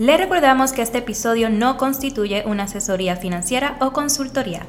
Le 0.00 0.16
recordamos 0.16 0.72
que 0.72 0.80
este 0.80 0.96
episodio 0.96 1.50
no 1.50 1.76
constituye 1.76 2.44
una 2.46 2.62
asesoría 2.62 3.16
financiera 3.16 3.76
o 3.80 3.92
consultoría. 3.92 4.64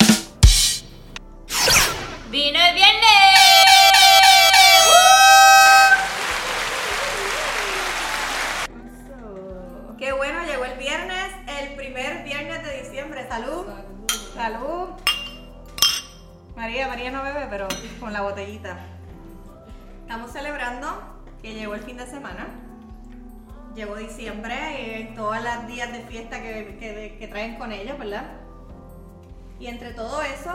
¿Verdad? 28.01 28.25
Y 29.59 29.67
entre 29.67 29.93
todo 29.93 30.21
eso, 30.23 30.51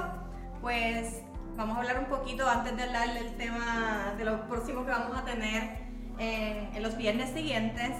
pues 0.60 1.22
vamos 1.56 1.76
a 1.76 1.80
hablar 1.80 1.98
un 2.00 2.06
poquito 2.06 2.48
antes 2.48 2.76
de 2.76 2.82
hablar 2.82 3.14
del 3.14 3.36
tema 3.36 4.14
de 4.18 4.24
los 4.24 4.40
próximos 4.42 4.84
que 4.84 4.90
vamos 4.90 5.16
a 5.16 5.24
tener 5.24 5.86
en, 6.18 6.74
en 6.74 6.82
los 6.82 6.96
viernes 6.96 7.30
siguientes 7.30 7.92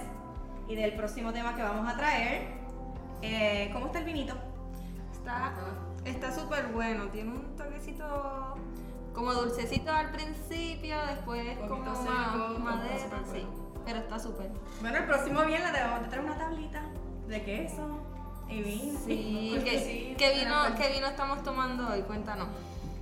y 0.67 0.75
del 0.75 0.93
próximo 0.93 1.31
tema 1.31 1.55
que 1.55 1.63
vamos 1.63 1.91
a 1.91 1.95
traer. 1.95 2.57
Eh, 3.21 3.69
¿Cómo 3.73 3.87
está 3.87 3.99
el 3.99 4.05
vinito? 4.05 4.35
Está 5.13 5.53
está 6.05 6.31
súper 6.31 6.67
bueno, 6.67 7.07
tiene 7.07 7.31
un 7.31 7.55
toquecito 7.55 8.55
como 9.13 9.33
dulcecito 9.33 9.91
al 9.91 10.11
principio, 10.11 10.95
después 11.07 11.57
como 11.67 11.83
más 11.83 11.97
seco, 11.97 12.59
madera, 12.59 12.97
sí. 13.25 13.45
bueno. 13.45 13.67
Pero 13.85 13.99
está 13.99 14.19
súper. 14.19 14.51
Bueno, 14.81 14.97
el 14.97 15.05
próximo 15.05 15.43
viernes 15.43 15.73
debemos 15.73 16.01
de 16.01 16.07
traer 16.07 16.25
una 16.25 16.37
tablita 16.37 16.83
de 17.27 17.43
queso. 17.43 17.99
Sí, 18.49 19.51
Porque 19.55 19.71
¿qué, 19.71 19.79
sí, 19.79 20.15
qué 20.17 20.31
pero 20.33 20.39
vino, 20.39 20.75
¿qué 20.77 20.93
vino 20.93 21.07
estamos 21.07 21.43
tomando 21.43 21.89
hoy? 21.89 22.01
Cuéntanos. 22.01 22.47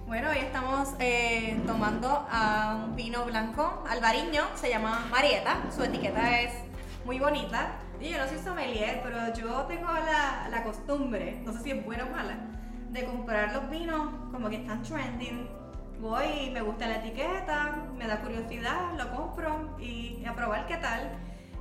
Bueno, 0.08 0.30
hoy 0.30 0.38
estamos 0.38 0.90
eh, 1.00 1.60
tomando 1.66 2.28
a 2.30 2.84
un 2.86 2.96
vino 2.96 3.26
blanco 3.26 3.84
albariño, 3.90 4.44
se 4.56 4.70
llama 4.70 5.08
Marieta, 5.10 5.64
su 5.76 5.84
etiqueta 5.84 6.42
es 6.42 6.54
muy 7.06 7.20
bonita. 7.20 7.78
Y 8.00 8.10
yo 8.10 8.18
no 8.18 8.28
soy 8.28 8.38
sommelier, 8.40 9.02
pero 9.04 9.34
yo 9.34 9.64
tengo 9.64 9.92
la, 9.92 10.48
la 10.50 10.64
costumbre, 10.64 11.42
no 11.44 11.54
sé 11.54 11.60
si 11.62 11.72
es 11.72 11.86
buena 11.86 12.06
o 12.06 12.10
mala, 12.10 12.38
de 12.90 13.06
comprar 13.06 13.54
los 13.54 13.70
vinos 13.70 14.10
como 14.32 14.50
que 14.50 14.58
están 14.58 14.84
trending. 14.84 15.48
Voy 16.00 16.26
y 16.26 16.50
me 16.52 16.62
gusta 16.62 16.88
la 16.88 16.98
etiqueta, 16.98 17.84
me 17.98 18.06
da 18.06 18.20
curiosidad, 18.22 18.94
lo 18.98 19.16
compro 19.16 19.76
y 19.80 20.24
a 20.26 20.34
probar 20.34 20.68
qué 20.68 20.78
tal. 20.78 21.18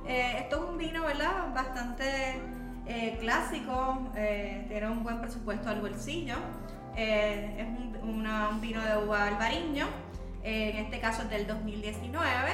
Eh, 0.07 0.39
esto 0.39 0.63
es 0.63 0.69
un 0.69 0.77
vino, 0.77 1.03
¿verdad? 1.03 1.51
Bastante 1.53 2.41
eh, 2.87 3.17
clásico, 3.19 4.09
eh, 4.15 4.65
tiene 4.67 4.89
un 4.89 5.03
buen 5.03 5.19
presupuesto 5.21 5.69
al 5.69 5.81
bolsillo. 5.81 6.35
Eh, 6.95 7.55
es 7.59 7.67
un, 8.03 8.61
vino 8.61 8.81
de 8.81 8.97
uva 9.05 9.27
albariño, 9.27 9.85
eh, 10.43 10.71
en 10.75 10.85
este 10.85 10.99
caso 10.99 11.23
es 11.23 11.29
del 11.29 11.45
2019. 11.47 12.51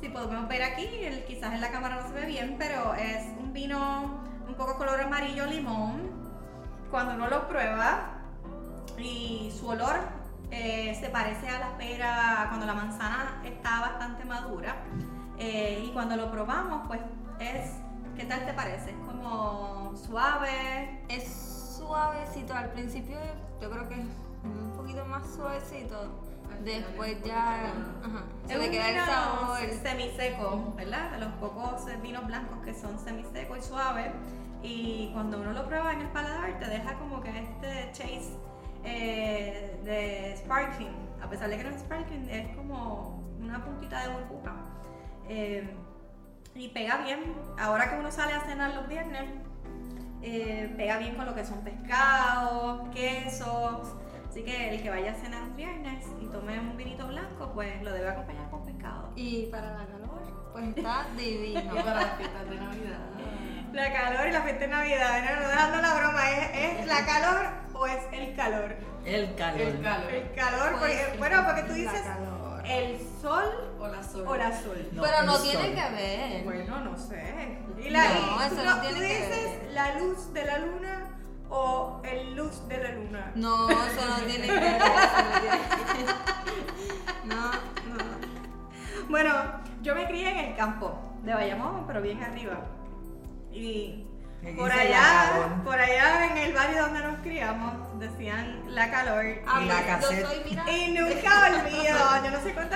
Si 0.00 0.08
podemos 0.08 0.48
ver 0.48 0.62
aquí, 0.62 0.86
el- 1.02 1.24
quizás 1.24 1.52
en 1.54 1.60
la 1.60 1.70
cámara 1.70 1.96
no 2.00 2.08
se 2.08 2.14
ve 2.14 2.26
bien, 2.26 2.56
pero 2.58 2.94
es 2.94 3.22
un 3.38 3.52
vino 3.52 4.20
un 4.48 4.54
poco 4.54 4.76
color 4.76 5.00
amarillo 5.00 5.46
limón. 5.46 6.10
Cuando 6.90 7.14
uno 7.14 7.28
lo 7.28 7.48
prueba 7.48 8.14
y 8.98 9.52
su 9.58 9.68
olor 9.68 9.96
eh, 10.50 10.96
se 11.00 11.08
parece 11.10 11.48
a 11.48 11.58
la 11.58 11.76
pera 11.76 12.46
cuando 12.48 12.66
la 12.66 12.74
manzana 12.74 13.42
está 13.44 13.80
bastante 13.80 14.24
madura. 14.24 14.76
Y 15.38 15.90
cuando 15.92 16.16
lo 16.16 16.30
probamos, 16.30 16.86
pues 16.86 17.00
es, 17.40 17.72
¿qué 18.16 18.24
tal 18.24 18.46
te 18.46 18.54
parece? 18.54 18.90
Es 18.90 18.96
como 19.06 19.65
suave, 20.16 20.98
Es 21.10 21.76
suavecito, 21.76 22.54
al 22.54 22.70
principio 22.70 23.18
yo 23.60 23.70
creo 23.70 23.86
que 23.86 23.94
es 23.96 24.06
un 24.44 24.72
poquito 24.74 25.04
más 25.04 25.22
suavecito. 25.34 26.22
Después 26.64 27.22
ya 27.22 27.64
ajá, 27.64 28.24
se 28.46 28.54
Es 28.54 28.58
le 28.58 28.70
queda 28.70 28.88
el 28.88 29.04
sabor. 29.04 29.58
semiseco, 29.82 30.72
¿verdad? 30.74 31.10
De 31.10 31.18
los 31.18 31.32
pocos 31.34 31.84
vinos 32.00 32.26
blancos 32.26 32.58
que 32.64 32.72
son 32.72 32.98
semisecos 32.98 33.58
y 33.58 33.62
suaves. 33.62 34.10
Y 34.62 35.10
cuando 35.12 35.38
uno 35.38 35.52
lo 35.52 35.66
prueba 35.66 35.92
en 35.92 36.00
el 36.00 36.08
paladar, 36.08 36.58
te 36.60 36.66
deja 36.66 36.94
como 36.94 37.20
que 37.20 37.38
este 37.38 37.90
chase 37.92 38.38
eh, 38.84 39.78
de 39.84 40.34
sparkling. 40.38 40.96
A 41.22 41.28
pesar 41.28 41.50
de 41.50 41.58
que 41.58 41.64
no 41.64 41.70
es 41.70 41.80
sparkling, 41.82 42.30
es 42.30 42.56
como 42.56 43.22
una 43.38 43.62
puntita 43.62 44.08
de 44.08 44.14
burbuja. 44.14 44.54
Eh, 45.28 45.76
y 46.54 46.68
pega 46.68 46.96
bien. 47.04 47.34
Ahora 47.58 47.90
que 47.90 47.98
uno 47.98 48.10
sale 48.10 48.32
a 48.32 48.40
cenar 48.40 48.74
los 48.74 48.88
viernes, 48.88 49.28
eh, 50.22 50.72
pega 50.76 50.98
bien 50.98 51.14
con 51.14 51.26
lo 51.26 51.34
que 51.34 51.44
son 51.44 51.62
pescados, 51.62 52.88
quesos. 52.94 53.94
Así 54.28 54.42
que 54.44 54.70
el 54.74 54.82
que 54.82 54.90
vaya 54.90 55.12
a 55.12 55.14
cenar 55.14 55.42
un 55.44 55.56
viernes 55.56 56.04
y 56.20 56.26
tome 56.26 56.58
un 56.60 56.76
vinito 56.76 57.06
blanco, 57.06 57.50
pues 57.54 57.82
lo 57.82 57.92
debe 57.92 58.08
acompañar 58.10 58.50
con 58.50 58.64
pescado. 58.64 59.10
Y 59.16 59.46
para 59.46 59.70
la 59.78 59.86
calor, 59.86 60.50
pues 60.52 60.68
está 60.76 61.06
divino. 61.16 61.74
Para 61.74 61.94
las 61.94 62.16
fiestas 62.16 62.50
de 62.50 62.56
Navidad. 62.56 62.98
La 63.72 63.92
calor 63.92 64.26
y 64.28 64.32
la 64.32 64.42
fiesta 64.42 64.60
de 64.60 64.68
Navidad, 64.68 65.24
no, 65.24 65.42
no 65.42 65.48
dejando 65.48 65.82
la 65.82 65.94
broma, 65.94 66.30
¿es, 66.30 66.80
es 66.80 66.86
la 66.86 67.04
calor 67.06 67.46
o 67.74 67.86
es 67.86 68.02
el 68.12 68.34
calor? 68.36 68.76
El 69.04 69.34
calor. 69.34 69.60
El 69.60 69.80
calor. 69.82 70.12
El 70.14 70.32
calor, 70.34 70.78
Pues, 70.78 71.00
porque, 71.02 71.18
bueno, 71.18 71.42
porque 71.46 71.62
tú 71.64 71.72
dices 71.74 72.00
calor. 72.02 72.62
el 72.66 72.98
sol 73.20 73.75
O 73.88 73.92
la 73.92 74.02
sol. 74.02 74.38
la 74.38 74.62
sol. 74.62 74.88
No, 74.92 75.02
Pero 75.02 75.22
no 75.24 75.38
tiene 75.38 75.62
sol. 75.66 75.74
que 75.74 75.94
ver. 75.94 76.44
Bueno, 76.44 76.80
no 76.80 76.98
sé. 76.98 77.58
Y 77.78 77.90
la, 77.90 78.04
No, 78.14 78.42
eso 78.42 78.64
no 78.64 78.74
tú 78.76 78.80
tiene 78.82 79.00
que 79.00 79.06
dices 79.16 79.60
ver. 79.62 79.70
la 79.72 79.98
luz 79.98 80.32
de 80.32 80.44
la 80.44 80.58
luna 80.58 81.04
o 81.48 82.00
el 82.04 82.34
luz 82.34 82.66
de 82.68 82.78
la 82.82 82.90
luna. 82.92 83.32
No, 83.34 83.70
eso 83.70 84.06
no 84.08 84.16
tiene 84.26 84.46
que 84.46 84.52
ver. 84.52 84.78
No 84.80 85.40
tiene 85.40 85.58
que 85.96 86.04
ver. 86.04 86.14
No, 87.24 87.50
no. 87.52 89.08
Bueno, 89.08 89.32
yo 89.82 89.94
me 89.94 90.06
crié 90.06 90.30
en 90.30 90.38
el 90.50 90.56
campo 90.56 90.98
de 91.22 91.34
Bayamón, 91.34 91.86
pero 91.86 92.00
bien 92.02 92.22
arriba. 92.22 92.58
Y 93.52 94.04
por 94.56 94.68
la 94.68 94.80
allá, 94.80 95.60
por 95.64 95.78
allá 95.78 96.26
en 96.26 96.36
el 96.38 96.52
barrio 96.52 96.82
donde 96.82 97.00
nos 97.00 97.18
criamos, 97.20 97.98
decían 97.98 98.62
la 98.68 98.90
calor. 98.90 99.24
Ah, 99.46 99.60
Y 99.62 99.66
la 99.66 99.74
pues, 99.74 99.86
cassette. 99.86 100.20
Yo 100.22 100.28
soy, 100.28 100.40
mira. 100.50 100.70
Y 100.70 100.88
nunca 100.92 101.50
olvido, 101.50 102.24
yo 102.24 102.30
no 102.30 102.40
sé 102.42 102.54
cuántas 102.54 102.75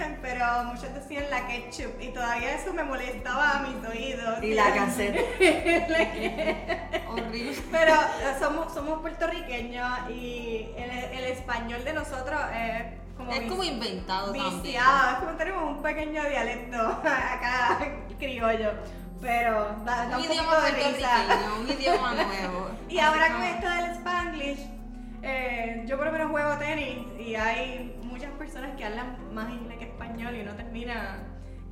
dicen, 0.00 0.18
pero 0.22 0.64
muchos 0.64 0.92
decían 0.94 1.24
la 1.30 1.46
ketchup 1.46 2.00
y 2.00 2.08
todavía 2.08 2.54
eso 2.54 2.72
me 2.72 2.82
molestaba 2.82 3.58
a 3.58 3.62
mis 3.62 3.84
oídos. 3.88 4.42
Y 4.42 4.54
la 4.54 4.72
cassette. 4.74 5.20
Horrible. 7.08 7.62
Pero 7.70 7.94
eh, 7.94 8.34
somos, 8.38 8.72
somos 8.72 9.00
puertorriqueños 9.00 10.10
y 10.10 10.68
el, 10.76 10.90
el 10.90 11.24
español 11.24 11.84
de 11.84 11.92
nosotros 11.92 12.40
es 12.54 12.84
como, 13.16 13.32
Es 13.32 13.42
como 13.50 13.64
inventado 13.64 14.32
también. 14.32 14.62
viciado, 14.62 15.10
es 15.12 15.16
como 15.18 15.32
tenemos 15.36 15.62
un 15.76 15.82
pequeño 15.82 16.22
dialecto 16.24 16.78
acá 17.04 17.78
criollo, 18.18 18.72
pero 19.20 19.76
da, 19.84 20.06
da 20.06 20.18
Un 20.18 20.24
un 20.26 20.32
idioma 20.32 20.60
de 20.60 20.70
risa. 20.70 21.16
un 21.60 21.68
idioma 21.70 22.14
nuevo. 22.14 22.70
Y 22.88 22.98
ahora 22.98 23.32
con 23.32 23.42
esto 23.42 23.68
del 23.68 23.90
Spanglish, 23.96 24.66
eh, 25.22 25.84
yo 25.86 25.96
por 25.98 26.06
lo 26.06 26.12
menos 26.12 26.30
juego 26.30 26.56
tenis 26.56 26.98
y 27.18 27.34
hay 27.34 27.98
muchas 28.04 28.30
personas 28.32 28.70
que 28.76 28.84
hablan 28.84 29.16
más 29.34 29.50
inglés 29.50 29.78
que 29.78 29.84
español 30.10 30.36
y 30.36 30.40
uno 30.42 30.52
termina 30.54 31.18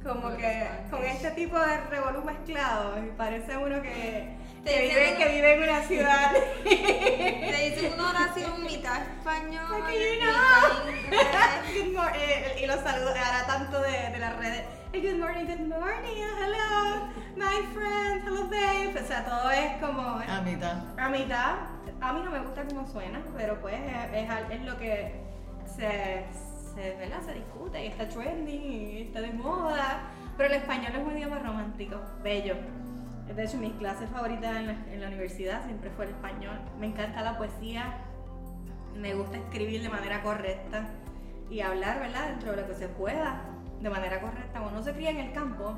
como 0.03 0.37
que 0.37 0.69
con 0.91 1.05
este 1.05 1.31
tipo 1.33 1.59
de 1.59 1.77
revolú 1.91 2.23
mezclado 2.25 2.99
y 3.05 3.11
parece 3.17 3.57
uno 3.57 3.83
que, 3.83 4.37
que, 4.65 4.81
vive, 4.83 5.15
que 5.19 5.29
vive 5.29 5.55
en 5.55 5.63
una 5.65 5.83
ciudad. 5.89 6.33
Te 6.63 7.71
dicen 7.71 7.93
una 7.95 8.11
oración 8.11 8.63
mitad 8.65 9.03
español, 9.03 9.83
Like, 9.83 9.99
you 9.99 10.15
mitad 10.15 10.69
know. 10.71 10.95
inglés. 10.95 11.27
Good 11.85 11.95
mor- 11.97 12.13
eh, 12.17 12.61
y 12.63 12.67
los 12.67 12.81
saludos 12.81 13.15
ahora 13.19 13.47
tanto 13.47 13.81
de, 13.83 14.11
de 14.13 14.19
las 14.19 14.37
redes. 14.37 14.63
Eh, 14.93 15.01
Good 15.03 15.19
morning, 15.21 15.45
good 15.47 15.67
morning, 15.67 16.17
hello, 16.41 17.09
my 17.37 17.67
friend, 17.75 18.23
hello 18.27 18.45
babe. 18.49 18.99
O 19.03 19.07
sea, 19.07 19.25
todo 19.25 19.51
es 19.51 19.73
como 19.81 20.01
A 20.27 20.41
mitad. 20.43 20.77
a 20.99 21.09
mitad. 21.09 21.55
A 22.01 22.13
mí 22.13 22.21
no 22.25 22.31
me 22.31 22.39
gusta 22.39 22.63
cómo 22.65 22.87
suena, 22.87 23.21
pero 23.37 23.61
pues 23.61 23.75
es, 23.75 24.23
es 24.23 24.31
es 24.53 24.61
lo 24.63 24.79
que 24.79 25.21
se, 25.77 26.25
se, 26.79 26.97
¿verdad? 26.97 27.21
se 27.23 27.35
discute 27.35 27.85
y 27.85 27.89
está 27.89 28.09
trending 28.09 28.63
y 28.63 29.03
está 29.03 29.21
de 29.21 29.33
moda. 29.33 30.11
Pero 30.37 30.55
el 30.55 30.61
español 30.61 30.93
es 30.95 31.07
un 31.07 31.17
idioma 31.17 31.39
romántico, 31.41 32.01
bello. 32.23 32.55
De 33.35 33.45
hecho, 33.45 33.59
mis 33.59 33.73
clases 33.75 34.09
favoritas 34.11 34.57
en 34.57 34.67
la, 34.69 34.73
en 34.93 35.01
la 35.01 35.09
universidad 35.09 35.65
siempre 35.65 35.91
fue 35.91 36.07
el 36.07 36.13
español. 36.13 36.59
Me 36.79 36.87
encanta 36.87 37.23
la 37.23 37.37
poesía, 37.37 37.99
me 38.97 39.15
gusta 39.15 39.37
escribir 39.37 39.83
de 39.83 39.89
manera 39.89 40.23
correcta 40.23 40.89
y 41.51 41.61
hablar, 41.61 42.01
¿verdad? 42.01 42.29
Dentro 42.31 42.53
de 42.53 42.63
lo 42.63 42.69
que 42.69 42.75
se 42.75 42.89
pueda, 42.89 43.43
de 43.81 43.91
manera 43.91 44.21
correcta. 44.21 44.61
Uno 44.61 44.83
se 44.83 44.93
cría 44.93 45.11
en 45.11 45.19
el 45.19 45.33
campo, 45.33 45.77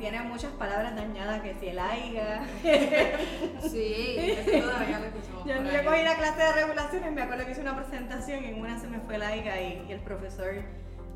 tiene 0.00 0.20
muchas 0.22 0.50
palabras 0.52 0.96
dañadas, 0.96 1.40
que 1.42 1.54
si 1.60 1.68
el 1.68 1.78
aiga. 1.78 2.42
Sí. 3.70 4.16
Eso 4.16 4.66
todavía 4.66 4.98
lo 4.98 5.04
escuchamos 5.06 5.44
Yo, 5.44 5.54
yo 5.62 5.84
cogí 5.84 6.02
la 6.02 6.16
clase 6.16 6.42
de 6.42 6.52
regulaciones, 6.52 7.12
me 7.12 7.22
acuerdo 7.22 7.44
que 7.44 7.52
hice 7.52 7.60
una 7.60 7.76
presentación 7.76 8.42
y 8.44 8.48
en 8.48 8.60
una 8.60 8.80
se 8.80 8.88
me 8.88 8.98
fue 9.00 9.14
el 9.16 9.22
aiga 9.22 9.60
y, 9.60 9.84
y 9.88 9.92
el 9.92 10.00
profesor 10.00 10.48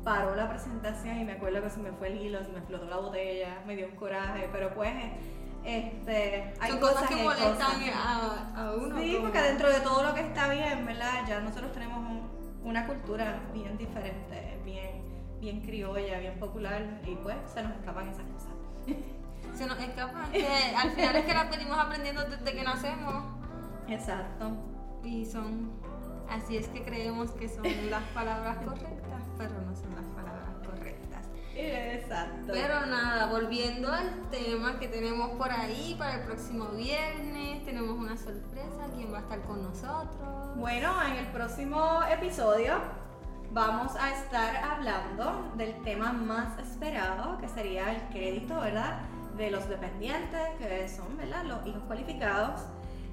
paró 0.03 0.35
la 0.35 0.47
presentación 0.49 1.19
y 1.19 1.25
me 1.25 1.33
acuerdo 1.33 1.61
que 1.63 1.69
se 1.71 1.79
me 1.79 1.91
fue 1.91 2.07
el 2.09 2.21
hilo, 2.21 2.43
se 2.43 2.49
me 2.51 2.59
explotó 2.59 2.85
la 2.85 2.97
botella, 2.97 3.59
me 3.65 3.75
dio 3.75 3.87
un 3.87 3.95
coraje, 3.95 4.47
pero 4.51 4.73
pues 4.75 4.93
Este, 5.65 6.53
hay 6.59 6.71
Son 6.71 6.79
cosas, 6.79 6.95
cosas 6.97 7.09
que 7.09 7.23
molestan 7.23 7.55
cosas. 7.55 7.95
a, 7.95 8.53
a 8.67 8.71
uno. 8.75 8.97
Sí, 8.99 9.13
como- 9.15 9.23
porque 9.23 9.41
dentro 9.41 9.69
de 9.71 9.79
todo 9.79 10.03
lo 10.03 10.13
que 10.13 10.21
está 10.21 10.47
bien, 10.49 10.85
¿verdad? 10.85 11.25
Ya 11.27 11.39
nosotros 11.39 11.71
tenemos 11.71 11.97
un- 11.97 12.29
una 12.63 12.85
cultura 12.85 13.39
bien 13.51 13.75
diferente, 13.77 14.59
bien, 14.63 15.01
bien 15.39 15.61
criolla, 15.61 16.19
bien 16.19 16.37
popular, 16.39 16.83
y 17.03 17.15
pues 17.15 17.35
se 17.51 17.63
nos 17.63 17.71
escapan 17.73 18.09
esas 18.09 18.25
cosas. 18.25 18.51
Se 19.57 19.65
nos 19.65 19.79
escapa. 19.79 20.29
Que 20.31 20.75
al 20.75 20.91
final 20.91 21.15
es 21.15 21.25
que 21.25 21.33
las 21.33 21.49
venimos 21.49 21.77
aprendiendo 21.77 22.23
desde 22.25 22.53
que 22.53 22.63
nacemos. 22.63 23.23
Exacto. 23.87 24.51
Y 25.03 25.25
son. 25.25 25.71
Así 26.29 26.57
es 26.57 26.67
que 26.67 26.83
creemos 26.83 27.31
que 27.31 27.47
son 27.47 27.63
las 27.89 28.03
palabras 28.13 28.57
correctas, 28.57 29.21
pero 29.37 29.53
no 29.61 29.75
son 29.75 29.95
las 29.95 30.05
palabras 30.07 30.55
correctas. 30.65 31.25
Exacto. 31.55 32.51
Pero 32.51 32.85
nada, 32.87 33.27
volviendo 33.27 33.91
al 33.91 34.29
tema 34.31 34.79
que 34.79 34.87
tenemos 34.87 35.29
por 35.37 35.51
ahí 35.51 35.95
para 35.97 36.15
el 36.15 36.25
próximo 36.25 36.69
viernes, 36.69 37.63
tenemos 37.63 37.97
una 37.97 38.17
sorpresa. 38.17 38.89
¿Quién 38.95 39.13
va 39.13 39.19
a 39.19 39.21
estar 39.21 39.41
con 39.43 39.63
nosotros? 39.63 40.57
Bueno, 40.57 40.91
en 41.03 41.17
el 41.17 41.27
próximo 41.27 42.01
episodio 42.11 43.04
vamos 43.51 43.95
a 43.95 44.11
estar 44.11 44.55
hablando 44.57 45.53
del 45.55 45.73
tema 45.83 46.11
más 46.13 46.57
esperado, 46.59 47.37
que 47.37 47.47
sería 47.47 47.91
el 47.91 48.01
crédito, 48.09 48.59
¿verdad? 48.59 49.01
De 49.37 49.51
los 49.51 49.67
dependientes, 49.67 50.41
que 50.59 50.87
son, 50.89 51.17
¿verdad? 51.17 51.43
Los 51.45 51.65
hijos 51.65 51.83
cualificados. 51.83 52.61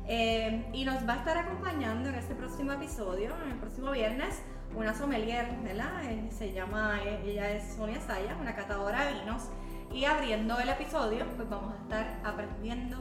Eh, 0.06 0.68
y 0.72 0.84
nos 0.84 1.06
va 1.08 1.14
a 1.14 1.16
estar 1.18 1.38
acompañando 1.38 2.08
en 2.08 2.16
este 2.16 2.34
próximo 2.34 2.72
episodio, 2.72 3.32
en 3.44 3.52
el 3.52 3.58
próximo 3.58 3.92
viernes, 3.92 4.42
una 4.74 4.94
sommelier, 4.94 5.48
¿verdad? 5.62 6.04
Eh, 6.04 6.28
se 6.36 6.52
llama, 6.52 6.98
eh, 7.04 7.22
ella 7.24 7.50
es 7.52 7.74
Sonia 7.74 8.00
Saya, 8.00 8.36
una 8.40 8.54
catadora 8.54 9.04
de 9.06 9.20
vinos. 9.20 9.48
Y 9.92 10.04
abriendo 10.06 10.58
el 10.58 10.68
episodio, 10.70 11.26
pues 11.36 11.48
vamos 11.48 11.74
a 11.74 11.82
estar 11.82 12.20
aprendiendo 12.24 12.96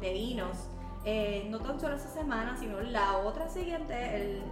de 0.00 0.12
vinos. 0.12 0.68
Eh, 1.04 1.46
no 1.50 1.60
tan 1.60 1.80
solo 1.80 1.96
esta 1.96 2.10
semana, 2.10 2.56
sino 2.58 2.80
la 2.80 3.18
otra 3.18 3.48
siguiente, 3.48 4.16
el- 4.16 4.42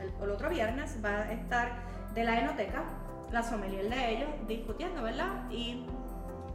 el- 0.00 0.12
el 0.22 0.30
otro 0.30 0.48
viernes, 0.50 0.96
va 1.04 1.10
a 1.10 1.32
estar 1.32 1.72
de 2.14 2.24
la 2.24 2.38
enoteca, 2.40 2.82
la 3.30 3.42
sommelier 3.42 3.88
de 3.88 4.10
ellos, 4.16 4.28
discutiendo, 4.48 5.02
¿verdad? 5.02 5.48
Y 5.50 5.86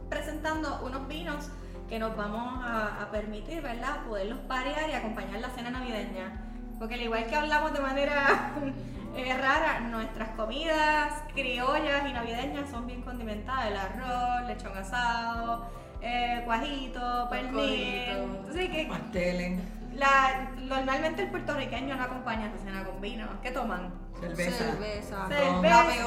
presentando 0.08 0.80
unos 0.84 1.06
vinos 1.08 1.50
que 1.88 1.98
nos 1.98 2.16
vamos 2.16 2.64
a, 2.64 3.02
a 3.02 3.10
permitir, 3.10 3.62
¿verdad? 3.62 4.04
Poderlos 4.06 4.38
parear 4.40 4.90
y 4.90 4.92
acompañar 4.94 5.40
la 5.40 5.50
cena 5.50 5.70
navideña. 5.70 6.42
Porque 6.78 6.94
al 6.94 7.02
igual 7.02 7.26
que 7.26 7.36
hablamos 7.36 7.72
de 7.72 7.80
manera 7.80 8.52
eh, 9.16 9.36
rara, 9.40 9.80
nuestras 9.80 10.30
comidas 10.30 11.12
criollas 11.32 12.08
y 12.08 12.12
navideñas 12.12 12.68
son 12.70 12.86
bien 12.86 13.02
condimentadas. 13.02 13.66
El 13.68 13.76
arroz, 13.76 14.46
lechón 14.48 14.76
asado, 14.76 15.70
eh, 16.02 16.42
cuajito, 16.44 17.28
pernil. 17.30 18.44
Pasteles, 18.88 19.60
la, 19.96 20.50
normalmente 20.58 21.22
el 21.22 21.30
puertorriqueño 21.30 21.96
no 21.96 22.02
acompaña 22.04 22.50
su 22.52 22.58
cena 22.64 22.84
con 22.84 23.00
vino. 23.00 23.26
¿Qué 23.42 23.50
toman? 23.50 23.92
cerveza, 24.20 24.64
Cerveza. 24.64 25.28
Cerveza, 25.28 26.06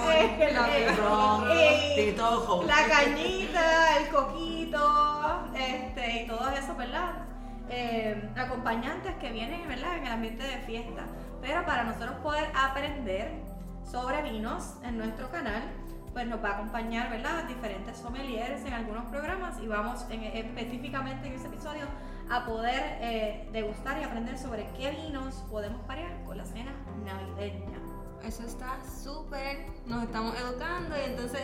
la 2.65 2.87
cañita, 2.87 3.97
el 3.97 4.07
coquito, 4.09 5.47
este, 5.55 6.23
y 6.23 6.27
todo 6.27 6.49
eso, 6.49 6.75
¿verdad? 6.75 7.11
Eh, 7.69 8.29
acompañantes 8.35 9.13
que 9.17 9.31
vienen, 9.31 9.67
¿verdad? 9.67 9.97
En 9.97 10.07
el 10.07 10.13
ambiente 10.13 10.43
de 10.43 10.57
fiesta. 10.59 11.03
Pero 11.41 11.65
para 11.65 11.83
nosotros 11.83 12.15
poder 12.23 12.49
aprender 12.55 13.31
sobre 13.83 14.21
vinos 14.23 14.75
en 14.83 14.97
nuestro 14.97 15.29
canal, 15.29 15.61
pues 16.13 16.25
nos 16.27 16.43
va 16.43 16.49
a 16.49 16.53
acompañar, 16.53 17.09
¿verdad? 17.11 17.43
Diferentes 17.45 17.97
sommeliers 17.97 18.65
en 18.65 18.73
algunos 18.73 19.05
programas 19.05 19.59
y 19.61 19.67
vamos 19.67 20.05
en- 20.09 20.23
específicamente 20.23 21.27
en 21.27 21.33
ese 21.35 21.47
episodio 21.47 21.85
a 22.29 22.45
poder 22.45 22.97
eh, 23.01 23.49
degustar 23.51 23.99
y 23.99 24.03
aprender 24.03 24.37
sobre 24.37 24.67
qué 24.77 24.91
vinos 24.91 25.35
podemos 25.49 25.81
parear 25.83 26.23
con 26.25 26.37
la 26.37 26.45
cena 26.45 26.73
navideña. 27.03 27.79
Eso 28.23 28.43
está 28.43 28.77
súper, 28.85 29.65
nos 29.85 30.03
estamos 30.03 30.35
educando 30.39 30.95
y 30.95 31.09
entonces 31.09 31.41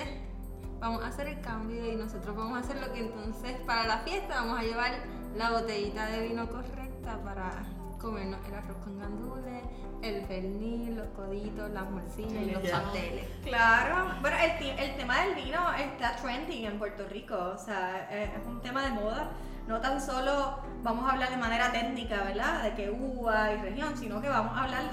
vamos 0.80 1.04
a 1.04 1.08
hacer 1.08 1.28
el 1.28 1.42
cambio 1.42 1.92
y 1.92 1.96
nosotros 1.96 2.36
vamos 2.36 2.58
a 2.58 2.62
hacer 2.62 2.80
lo 2.80 2.94
que 2.94 3.00
entonces 3.00 3.58
para 3.66 3.88
la 3.88 4.00
fiesta 4.00 4.42
vamos 4.42 4.60
a 4.60 4.64
llevar 4.64 4.92
la 5.36 5.52
botellita 5.52 6.06
de 6.08 6.28
vino 6.28 6.48
correcta 6.48 7.20
para 7.24 7.64
comernos 8.00 8.40
el 8.48 8.54
arroz 8.54 8.78
con 8.84 9.00
gandules, 9.00 9.64
el 10.04 10.26
pernil, 10.26 10.98
los 10.98 11.08
coditos, 11.10 11.72
las 11.72 11.90
morcillas 11.90 12.44
y 12.44 12.52
los 12.52 12.70
pasteles. 12.70 13.28
Claro, 13.44 14.14
bueno, 14.22 14.38
el, 14.38 14.80
el 14.80 14.96
tema 14.98 15.22
del 15.22 15.36
vino 15.36 15.74
está 15.74 16.16
trending 16.18 16.66
en 16.66 16.78
Puerto 16.78 17.08
Rico, 17.10 17.36
o 17.56 17.58
sea, 17.58 18.08
eh, 18.12 18.32
es 18.40 18.46
un 18.48 18.62
tema 18.62 18.84
de 18.84 18.92
moda. 18.92 19.32
No 19.68 19.82
tan 19.82 20.00
solo 20.00 20.60
vamos 20.84 21.10
a 21.10 21.14
hablar 21.14 21.30
de 21.30 21.38
manera 21.38 21.72
técnica, 21.72 22.24
¿verdad? 22.24 22.64
De 22.64 22.74
que 22.74 22.90
uva 22.90 23.52
y 23.52 23.58
región, 23.58 23.98
sino 23.98 24.22
que 24.22 24.30
vamos 24.30 24.56
a 24.56 24.64
hablar 24.64 24.84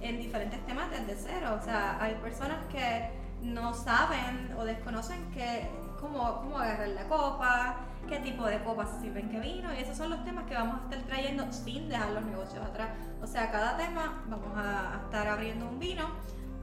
en 0.00 0.18
diferentes 0.18 0.64
temas 0.66 0.90
desde 0.90 1.16
cero. 1.16 1.58
O 1.60 1.64
sea, 1.64 1.98
hay 2.00 2.14
personas 2.16 2.58
que 2.70 3.10
no 3.42 3.74
saben 3.74 4.54
o 4.58 4.64
desconocen 4.64 5.30
que 5.32 5.68
cómo, 6.00 6.40
cómo 6.40 6.58
agarrar 6.58 6.88
la 6.88 7.06
copa, 7.08 7.76
qué 8.08 8.18
tipo 8.18 8.46
de 8.46 8.62
copas 8.62 8.88
sirven 9.00 9.28
qué 9.28 9.40
vino, 9.40 9.72
y 9.74 9.78
esos 9.78 9.96
son 9.96 10.10
los 10.10 10.24
temas 10.24 10.44
que 10.44 10.54
vamos 10.54 10.80
a 10.80 10.84
estar 10.84 11.06
trayendo 11.06 11.50
sin 11.52 11.88
dejar 11.88 12.10
los 12.10 12.24
negocios 12.24 12.64
atrás. 12.64 12.90
O 13.22 13.26
sea, 13.26 13.50
cada 13.50 13.76
tema 13.76 14.22
vamos 14.26 14.56
a 14.56 15.00
estar 15.04 15.28
abriendo 15.28 15.68
un 15.68 15.78
vino 15.78 16.08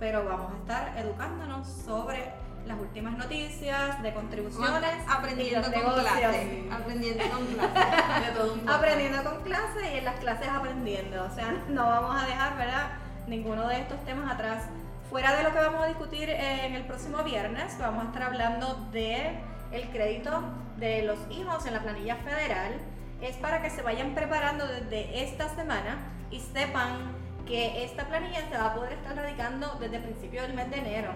pero 0.01 0.25
vamos 0.25 0.51
a 0.51 0.57
estar 0.57 0.97
educándonos 0.97 1.67
sobre 1.67 2.33
las 2.65 2.79
últimas 2.79 3.17
noticias 3.17 4.01
de 4.01 4.13
contribuciones 4.13 4.93
aprendiendo 5.07 5.67
y 5.67 5.71
los 5.71 5.83
con 5.83 6.01
clase, 6.01 6.63
aprendiendo 6.71 7.23
con 7.29 7.45
clase. 7.53 8.25
De 8.25 8.31
todo 8.37 8.53
un 8.53 8.59
poco. 8.59 8.71
Aprendiendo 8.71 9.23
con 9.23 9.43
clases 9.43 9.83
y 9.93 9.97
en 9.97 10.05
las 10.05 10.19
clases 10.19 10.47
aprendiendo. 10.47 11.23
O 11.23 11.35
sea, 11.35 11.51
no 11.69 11.85
vamos 11.85 12.21
a 12.21 12.25
dejar, 12.25 12.57
¿verdad? 12.57 12.91
Ninguno 13.27 13.67
de 13.67 13.79
estos 13.79 14.03
temas 14.05 14.31
atrás. 14.31 14.63
Fuera 15.09 15.35
de 15.35 15.43
lo 15.43 15.51
que 15.51 15.59
vamos 15.59 15.83
a 15.83 15.87
discutir 15.87 16.29
eh, 16.29 16.65
en 16.65 16.73
el 16.73 16.83
próximo 16.83 17.23
viernes, 17.23 17.77
vamos 17.79 18.05
a 18.05 18.07
estar 18.07 18.23
hablando 18.23 18.75
de 18.93 19.39
el 19.71 19.89
crédito 19.89 20.41
de 20.77 21.03
los 21.03 21.19
hijos 21.29 21.65
en 21.65 21.73
la 21.73 21.81
planilla 21.81 22.15
federal. 22.17 22.73
Es 23.21 23.35
para 23.37 23.61
que 23.61 23.69
se 23.69 23.81
vayan 23.81 24.15
preparando 24.15 24.65
desde 24.67 25.23
esta 25.23 25.49
semana 25.49 25.97
y 26.31 26.39
sepan 26.39 27.11
que 27.45 27.83
esta 27.83 28.05
planilla 28.05 28.47
se 28.49 28.57
va 28.57 28.67
a 28.67 28.73
poder 28.73 28.93
estar 28.93 29.15
radicando 29.15 29.77
desde 29.79 29.97
el 29.97 30.03
principio 30.03 30.41
del 30.43 30.53
mes 30.53 30.69
de 30.69 30.77
enero. 30.77 31.11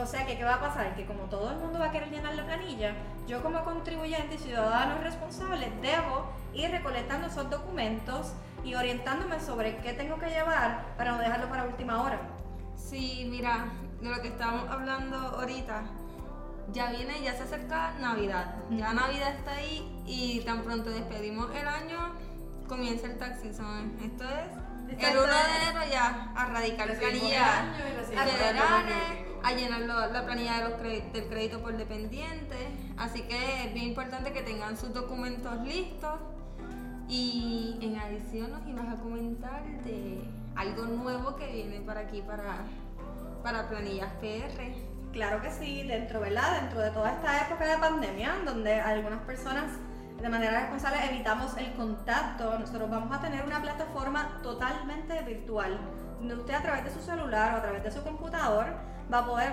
O 0.00 0.06
sea 0.06 0.24
que, 0.26 0.38
¿qué 0.38 0.44
va 0.44 0.54
a 0.54 0.60
pasar? 0.60 0.96
Que 0.96 1.04
como 1.04 1.24
todo 1.24 1.50
el 1.50 1.58
mundo 1.58 1.78
va 1.78 1.86
a 1.86 1.90
querer 1.90 2.10
llenar 2.10 2.34
la 2.34 2.46
planilla, 2.46 2.94
yo 3.26 3.42
como 3.42 3.62
contribuyente 3.62 4.36
y 4.36 4.38
ciudadano 4.38 4.98
responsable 5.02 5.70
debo 5.82 6.32
ir 6.54 6.70
recolectando 6.70 7.26
esos 7.26 7.50
documentos 7.50 8.32
y 8.64 8.74
orientándome 8.74 9.38
sobre 9.40 9.76
qué 9.78 9.92
tengo 9.92 10.18
que 10.18 10.30
llevar 10.30 10.86
para 10.96 11.12
no 11.12 11.18
dejarlo 11.18 11.48
para 11.48 11.64
última 11.64 12.02
hora. 12.02 12.18
Sí, 12.76 13.28
mira, 13.30 13.66
de 14.00 14.08
lo 14.08 14.22
que 14.22 14.28
estábamos 14.28 14.70
hablando 14.70 15.16
ahorita, 15.16 15.82
ya 16.72 16.90
viene, 16.90 17.20
ya 17.22 17.34
se 17.34 17.42
acerca 17.42 17.92
Navidad. 18.00 18.54
Ya 18.70 18.94
Navidad 18.94 19.34
está 19.34 19.52
ahí 19.52 20.02
y 20.06 20.40
tan 20.40 20.62
pronto 20.62 20.88
despedimos 20.88 21.54
el 21.54 21.68
año, 21.68 22.14
comienza 22.66 23.06
el 23.06 23.18
tax 23.18 23.40
season. 23.42 23.98
Esto 24.02 24.24
es 24.24 24.98
el 24.98 25.16
1 25.18 25.26
Exacto. 25.26 25.52
de 25.52 25.70
enero 25.70 25.92
ya 25.92 26.32
a 26.34 26.66
y 26.66 26.70
recibimos 26.76 28.24
el 28.24 28.30
federales, 28.30 29.29
a 29.42 29.52
llenar 29.52 29.80
la 29.82 30.24
planilla 30.24 30.58
de 30.58 30.70
los 30.70 31.12
del 31.12 31.28
crédito 31.28 31.60
por 31.60 31.76
dependiente. 31.76 32.56
Así 32.96 33.22
que 33.22 33.64
es 33.64 33.74
bien 33.74 33.86
importante 33.88 34.32
que 34.32 34.42
tengan 34.42 34.76
sus 34.76 34.92
documentos 34.92 35.60
listos. 35.62 36.20
Y 37.08 37.76
en 37.80 37.98
adición 37.98 38.52
nos 38.52 38.66
ibas 38.68 38.88
a 38.88 39.00
comentar 39.02 39.62
de 39.84 40.22
algo 40.54 40.84
nuevo 40.84 41.36
que 41.36 41.50
viene 41.50 41.80
para 41.80 42.00
aquí, 42.00 42.22
para, 42.22 42.64
para 43.42 43.68
planillas 43.68 44.12
PR. 44.20 44.72
Claro 45.12 45.42
que 45.42 45.50
sí, 45.50 45.82
dentro, 45.88 46.20
¿verdad? 46.20 46.60
Dentro 46.60 46.80
de 46.80 46.90
toda 46.90 47.12
esta 47.12 47.46
época 47.46 47.66
de 47.66 47.78
pandemia, 47.78 48.36
donde 48.44 48.80
algunas 48.80 49.20
personas 49.22 49.64
de 50.22 50.28
manera 50.28 50.60
responsable 50.60 50.98
evitamos 51.10 51.56
el 51.56 51.72
contacto, 51.72 52.58
nosotros 52.58 52.88
vamos 52.88 53.16
a 53.16 53.20
tener 53.20 53.44
una 53.44 53.60
plataforma 53.60 54.38
totalmente 54.42 55.20
virtual, 55.22 55.80
donde 56.18 56.34
usted 56.34 56.54
a 56.54 56.62
través 56.62 56.84
de 56.84 56.90
su 56.92 57.00
celular 57.00 57.54
o 57.54 57.56
a 57.56 57.62
través 57.62 57.82
de 57.82 57.90
su 57.90 58.04
computador 58.04 58.66
va 59.12 59.18
a 59.18 59.26
poder, 59.26 59.50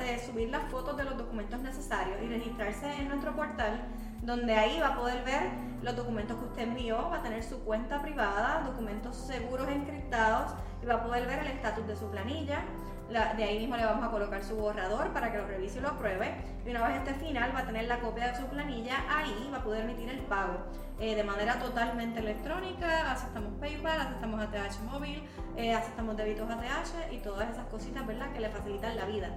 Eh, 0.00 0.18
subir 0.24 0.50
las 0.50 0.70
fotos 0.70 0.96
de 0.96 1.04
los 1.04 1.16
documentos 1.16 1.60
necesarios 1.60 2.18
y 2.22 2.26
registrarse 2.26 2.92
en 2.94 3.08
nuestro 3.08 3.34
portal, 3.36 3.80
donde 4.22 4.54
ahí 4.54 4.80
va 4.80 4.88
a 4.88 4.96
poder 4.96 5.24
ver 5.24 5.42
los 5.82 5.94
documentos 5.94 6.36
que 6.38 6.44
usted 6.44 6.62
envió, 6.62 6.96
va 7.10 7.18
a 7.18 7.22
tener 7.22 7.42
su 7.42 7.60
cuenta 7.64 8.00
privada, 8.02 8.62
documentos 8.66 9.16
seguros 9.16 9.68
encriptados 9.68 10.52
y 10.82 10.86
va 10.86 10.94
a 10.94 11.04
poder 11.04 11.26
ver 11.26 11.40
el 11.40 11.48
estatus 11.48 11.86
de 11.86 11.96
su 11.96 12.10
planilla. 12.10 12.64
De 13.10 13.42
ahí 13.42 13.58
mismo 13.58 13.76
le 13.76 13.84
vamos 13.84 14.06
a 14.06 14.10
colocar 14.10 14.44
su 14.44 14.54
borrador 14.54 15.12
para 15.12 15.32
que 15.32 15.38
lo 15.38 15.46
revise 15.46 15.78
y 15.78 15.82
lo 15.82 15.88
apruebe. 15.88 16.32
Y 16.64 16.70
una 16.70 16.86
vez 16.86 16.98
esté 16.98 17.14
final, 17.14 17.52
va 17.52 17.60
a 17.60 17.66
tener 17.66 17.86
la 17.86 17.98
copia 17.98 18.28
de 18.28 18.36
su 18.36 18.46
planilla. 18.46 19.04
Ahí 19.08 19.50
va 19.52 19.58
a 19.58 19.64
poder 19.64 19.82
emitir 19.82 20.08
el 20.08 20.20
pago 20.20 20.58
eh, 21.00 21.16
de 21.16 21.24
manera 21.24 21.58
totalmente 21.58 22.20
electrónica. 22.20 23.10
Aceptamos 23.10 23.54
PayPal, 23.58 24.00
aceptamos 24.00 24.40
ATH 24.40 24.80
móvil, 24.84 25.24
eh, 25.56 25.74
aceptamos 25.74 26.16
débitos 26.16 26.48
ATH 26.48 27.12
y 27.12 27.18
todas 27.18 27.50
esas 27.50 27.66
cositas, 27.66 28.06
¿verdad?, 28.06 28.32
que 28.32 28.38
le 28.38 28.48
facilitan 28.48 28.96
la 28.96 29.06
vida. 29.06 29.30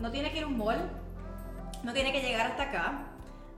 No 0.00 0.10
tiene 0.10 0.32
que 0.32 0.38
ir 0.38 0.44
a 0.44 0.46
un 0.48 0.58
mall, 0.58 0.90
no 1.84 1.92
tiene 1.92 2.10
que 2.10 2.22
llegar 2.22 2.48
hasta 2.48 2.64
acá. 2.64 3.09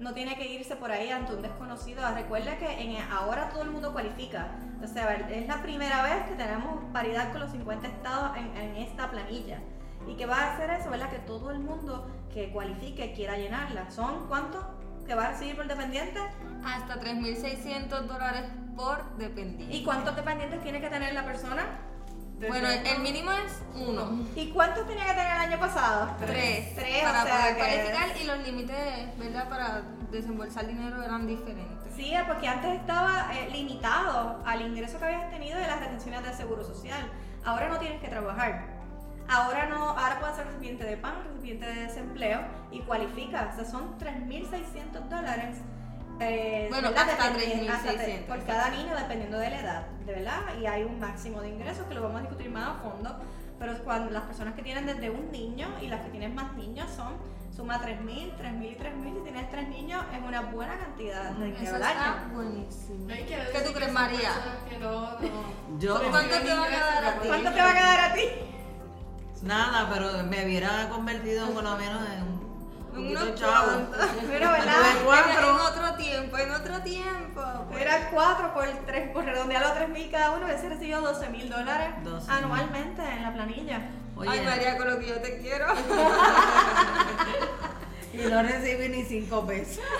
No 0.02 0.12
tiene 0.12 0.36
que 0.36 0.46
irse 0.52 0.76
por 0.76 0.90
ahí 0.90 1.10
ante 1.10 1.34
un 1.34 1.42
desconocido. 1.42 2.02
Recuerda 2.14 2.58
que 2.58 2.80
en, 2.80 3.00
ahora 3.10 3.48
todo 3.50 3.62
el 3.62 3.70
mundo 3.70 3.92
cualifica. 3.92 4.48
O 4.82 4.86
sea, 4.86 5.14
es 5.14 5.46
la 5.46 5.62
primera 5.62 6.02
vez 6.02 6.24
que 6.28 6.34
tenemos 6.34 6.84
paridad 6.92 7.30
con 7.30 7.40
los 7.40 7.52
50 7.52 7.86
estados 7.86 8.36
en, 8.36 8.56
en 8.56 8.76
esta 8.76 9.10
planilla. 9.10 9.60
¿Y 10.08 10.16
qué 10.16 10.26
va 10.26 10.36
a 10.36 10.54
hacer 10.54 10.70
eso? 10.70 10.90
¿Verdad? 10.90 11.08
Que 11.10 11.20
todo 11.20 11.52
el 11.52 11.60
mundo 11.60 12.10
que 12.34 12.50
cualifique 12.50 13.12
quiera 13.12 13.36
llenarla. 13.36 13.90
¿Son 13.90 14.26
cuántos 14.28 14.64
que 15.06 15.14
va 15.14 15.26
a 15.26 15.30
recibir 15.30 15.56
por 15.56 15.68
dependiente? 15.68 16.18
Hasta 16.64 17.00
3.600 17.00 17.88
dólares 18.02 18.50
por 18.76 19.16
dependiente. 19.16 19.74
¿Y 19.74 19.84
cuántos 19.84 20.16
dependientes 20.16 20.60
tiene 20.62 20.80
que 20.80 20.88
tener 20.88 21.14
la 21.14 21.24
persona? 21.24 21.64
Bueno, 22.48 22.68
el, 22.70 22.86
el 22.86 22.98
mínimo 23.00 23.30
es 23.32 23.62
uno. 23.74 24.26
¿Y 24.34 24.50
cuántos 24.50 24.86
tenía 24.86 25.04
que 25.04 25.12
tener 25.12 25.32
el 25.32 25.40
año 25.52 25.58
pasado? 25.58 26.10
Tres. 26.18 26.74
Tres, 26.74 27.02
para 27.04 27.22
o 27.22 27.26
sea 27.26 27.38
poder 27.38 27.56
que- 27.56 27.58
cualificar 27.62 28.08
y 28.20 28.24
los 28.24 28.38
límites, 28.46 29.18
¿verdad? 29.18 29.48
Para 29.48 29.82
desembolsar 30.10 30.66
dinero 30.66 31.02
eran 31.02 31.26
diferentes. 31.26 31.92
Sí, 31.94 32.14
es 32.14 32.22
porque 32.24 32.48
antes 32.48 32.80
estaba 32.80 33.28
eh, 33.34 33.50
limitado 33.50 34.42
al 34.46 34.62
ingreso 34.62 34.98
que 34.98 35.04
habías 35.06 35.30
tenido 35.30 35.58
de 35.58 35.66
las 35.66 35.80
retenciones 35.80 36.22
del 36.24 36.34
seguro 36.34 36.64
social. 36.64 37.10
Ahora 37.44 37.68
no 37.68 37.78
tienes 37.78 38.00
que 38.00 38.08
trabajar. 38.08 38.66
Ahora 39.28 39.66
no, 39.66 39.90
ahora 39.90 40.18
puedes 40.18 40.36
ser 40.36 40.46
recipiente 40.46 40.84
de 40.84 40.96
PAN, 40.96 41.14
recipiente 41.28 41.66
de 41.66 41.82
desempleo 41.86 42.40
y 42.70 42.80
cualifica. 42.80 43.50
O 43.52 43.56
sea, 43.56 43.64
son 43.64 43.98
3.600 43.98 45.08
dólares. 45.08 45.58
Eh, 46.20 46.66
Bueno, 46.70 46.88
¿verdad? 46.90 47.10
hasta 47.10 47.30
Dependi- 47.32 47.68
hasta 47.68 47.92
3.600, 47.92 48.26
Por 48.26 48.44
cada 48.44 48.70
niño, 48.70 48.94
dependiendo 48.96 49.38
de 49.38 49.50
la 49.50 49.60
edad, 49.60 49.86
¿de 50.06 50.12
verdad? 50.14 50.40
Y 50.60 50.66
hay 50.66 50.84
un 50.84 50.98
máximo 51.00 51.40
de 51.40 51.48
ingresos 51.50 51.86
que 51.86 51.94
lo 51.94 52.02
vamos 52.02 52.18
a 52.18 52.20
discutir 52.22 52.50
más 52.50 52.68
a 52.70 52.74
fondo. 52.82 53.16
Pero 53.58 53.78
cuando 53.84 54.10
las 54.10 54.22
personas 54.24 54.54
que 54.54 54.62
tienen 54.62 54.86
desde 54.86 55.08
un 55.10 55.30
niño 55.30 55.68
y 55.80 55.86
las 55.86 56.00
que 56.02 56.08
tienen 56.10 56.34
más 56.34 56.52
niños 56.56 56.90
son, 56.96 57.12
suma 57.54 57.80
3.000, 57.80 58.34
3.000 58.36 58.72
y 58.72 58.74
3.000. 58.76 59.14
Si 59.18 59.20
tienes 59.22 59.50
tres 59.50 59.68
niños, 59.68 60.02
es 60.12 60.20
una 60.26 60.40
buena 60.40 60.76
cantidad 60.78 61.30
de 61.30 61.44
año. 61.44 61.54
está 61.54 62.28
buenísimo. 62.32 63.06
No 63.06 63.14
hay 63.14 63.22
que 63.24 63.36
¿Qué 63.52 63.60
tú 63.60 63.72
crees, 63.72 63.92
María? 63.92 64.30
no, 64.80 65.12
no- 65.12 65.78
Yo- 65.78 66.00
¿Cuánto 66.10 66.38
te 66.40 66.48
van 66.48 66.58
a 66.60 66.64
ingresos, 66.66 66.80
dar 66.94 67.04
a 67.04 67.20
ti? 67.20 67.28
¿Cuánto 67.28 67.52
te 67.52 67.60
va 67.62 67.70
a 67.70 67.74
quedar 67.74 68.00
a 68.10 68.14
ti? 68.14 68.22
Nada, 69.42 69.88
pero 69.92 70.24
me 70.24 70.44
hubiera 70.44 70.88
convertido 70.88 71.50
por 71.50 71.62
lo 71.64 71.76
menos 71.76 72.00
en 72.10 72.31
Unos 72.94 73.40
cuantos. 73.40 74.06
Pero, 74.30 74.50
¿verdad? 74.50 74.74
En, 74.96 75.04
cuatro. 75.04 75.50
en 75.50 75.56
otro 75.60 75.94
tiempo, 75.96 76.38
en 76.38 76.50
otro 76.50 76.80
tiempo. 76.82 77.42
pues. 77.70 77.82
Era 77.82 78.10
4 78.10 78.54
por 78.54 78.64
3, 78.86 79.10
por 79.10 79.24
redondearlo 79.24 79.68
a 79.68 79.74
3.000 79.76 80.10
cada 80.10 80.30
uno, 80.32 80.48
ese 80.48 80.68
recibió 80.68 81.00
12.000 81.02 81.48
dólares 81.48 81.88
12.000. 82.04 82.28
anualmente 82.28 83.02
en 83.02 83.22
la 83.22 83.32
planilla. 83.32 83.80
Oye, 84.16 84.28
Ay, 84.30 84.40
María, 84.44 84.76
con 84.76 84.90
lo 84.90 84.98
que 84.98 85.08
yo 85.08 85.20
te 85.20 85.38
quiero. 85.38 85.66
y 88.12 88.16
no 88.18 88.42
recibí 88.42 88.88
ni 88.88 89.04
cinco 89.04 89.46
pesos. 89.46 89.82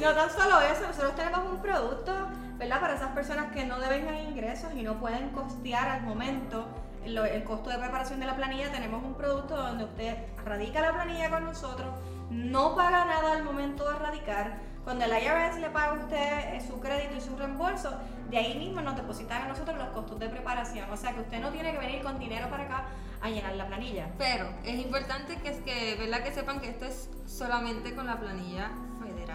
No 0.00 0.12
tan 0.14 0.30
solo 0.30 0.60
eso, 0.60 0.82
nosotros 0.86 1.16
tenemos 1.16 1.40
un 1.50 1.60
producto, 1.60 2.14
¿verdad? 2.56 2.80
Para 2.80 2.94
esas 2.94 3.10
personas 3.10 3.50
que 3.52 3.64
no 3.64 3.80
deben 3.80 4.06
ingresos 4.28 4.72
y 4.76 4.82
no 4.82 5.00
pueden 5.00 5.30
costear 5.30 5.88
al 5.88 6.02
momento 6.02 6.68
el 7.04 7.44
costo 7.44 7.70
de 7.70 7.78
preparación 7.78 8.20
de 8.20 8.26
la 8.26 8.36
planilla, 8.36 8.70
tenemos 8.70 9.02
un 9.02 9.14
producto 9.14 9.56
donde 9.56 9.84
usted 9.84 10.16
radica 10.44 10.80
la 10.80 10.92
planilla 10.92 11.30
con 11.30 11.44
nosotros, 11.44 11.88
no 12.30 12.74
paga 12.74 13.04
nada 13.04 13.32
al 13.32 13.44
momento 13.44 13.90
de 13.90 13.98
radicar. 13.98 14.58
Cuando 14.84 15.04
el 15.04 15.10
IRS 15.10 15.60
le 15.60 15.68
paga 15.70 15.92
a 15.92 16.04
usted 16.04 16.54
eh, 16.54 16.62
su 16.66 16.80
crédito 16.80 17.16
y 17.16 17.20
su 17.20 17.36
reembolso, 17.36 17.92
de 18.30 18.38
ahí 18.38 18.58
mismo 18.58 18.80
nos 18.80 18.96
depositan 18.96 19.42
a 19.42 19.48
nosotros 19.48 19.76
los 19.76 19.88
costos 19.88 20.18
de 20.18 20.28
preparación. 20.28 20.90
O 20.90 20.96
sea 20.96 21.12
que 21.12 21.20
usted 21.20 21.40
no 21.40 21.50
tiene 21.50 21.72
que 21.72 21.78
venir 21.78 22.02
con 22.02 22.18
dinero 22.18 22.48
para 22.48 22.64
acá 22.64 22.86
a 23.20 23.28
llenar 23.28 23.54
la 23.56 23.66
planilla. 23.66 24.08
Pero 24.16 24.48
es 24.64 24.78
importante 24.78 25.36
que, 25.36 25.48
es 25.50 25.60
que, 25.60 25.96
¿verdad? 25.98 26.22
que 26.22 26.32
sepan 26.32 26.60
que 26.60 26.70
esto 26.70 26.86
es 26.86 27.10
solamente 27.26 27.94
con 27.94 28.06
la 28.06 28.18
planilla 28.18 28.70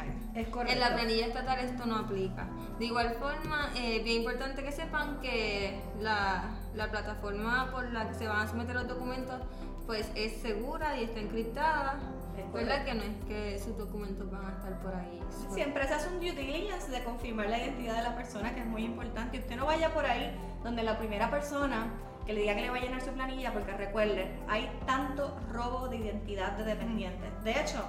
federal. 0.04 0.36
Es 0.36 0.48
correcto. 0.50 0.74
En 0.74 0.80
la 0.80 0.94
planilla 0.94 1.28
estatal 1.28 1.60
esto 1.60 1.86
no 1.86 1.98
aplica. 1.98 2.48
De 2.80 2.86
igual 2.86 3.16
forma, 3.16 3.70
eh, 3.76 4.02
bien 4.04 4.18
importante 4.22 4.64
que 4.64 4.72
sepan 4.72 5.20
que 5.22 5.82
la, 6.00 6.56
la 6.76 6.92
plataforma 6.92 7.70
por 7.72 7.92
la 7.92 8.08
que 8.08 8.16
se 8.16 8.28
van 8.28 8.42
a 8.42 8.48
someter 8.48 8.76
los 8.76 8.88
documentos 8.88 9.42
pues 9.86 10.10
es 10.16 10.42
segura 10.42 10.98
y 10.98 11.04
está 11.04 11.20
encriptada. 11.20 12.00
Es 12.38 12.52
¿Verdad? 12.52 12.84
Que 12.84 12.94
no 12.96 13.04
es 13.04 13.26
que 13.28 13.60
sus 13.60 13.78
documentos 13.78 14.30
van 14.32 14.46
a 14.46 14.50
estar 14.54 14.80
por 14.82 14.96
ahí. 14.96 15.20
Siempre 15.52 15.88
se 15.88 15.94
hace 15.94 16.10
un 16.10 16.20
due 16.20 16.32
diligence 16.32 16.90
de 16.90 17.04
confirmar 17.04 17.48
la 17.48 17.60
identidad 17.60 17.98
de 17.98 18.04
la 18.04 18.16
persona, 18.16 18.56
que 18.56 18.62
es 18.62 18.66
muy 18.66 18.86
importante. 18.86 19.38
Usted 19.38 19.56
no 19.56 19.68
vaya 19.68 19.94
por 19.94 20.06
ahí 20.06 20.36
donde 20.64 20.82
la 20.82 20.98
primera 20.98 21.30
persona 21.30 21.92
que 22.26 22.34
le 22.34 22.42
diga 22.42 22.56
que 22.56 22.62
le 22.62 22.70
va 22.70 22.78
a 22.78 22.80
llenar 22.80 23.02
su 23.02 23.12
planilla, 23.12 23.52
porque 23.54 23.74
recuerde, 23.74 24.32
hay 24.48 24.70
tanto 24.86 25.38
robo 25.52 25.90
de 25.90 25.98
identidad 25.98 26.54
de 26.54 26.64
dependientes. 26.64 27.44
De 27.44 27.52
hecho, 27.52 27.84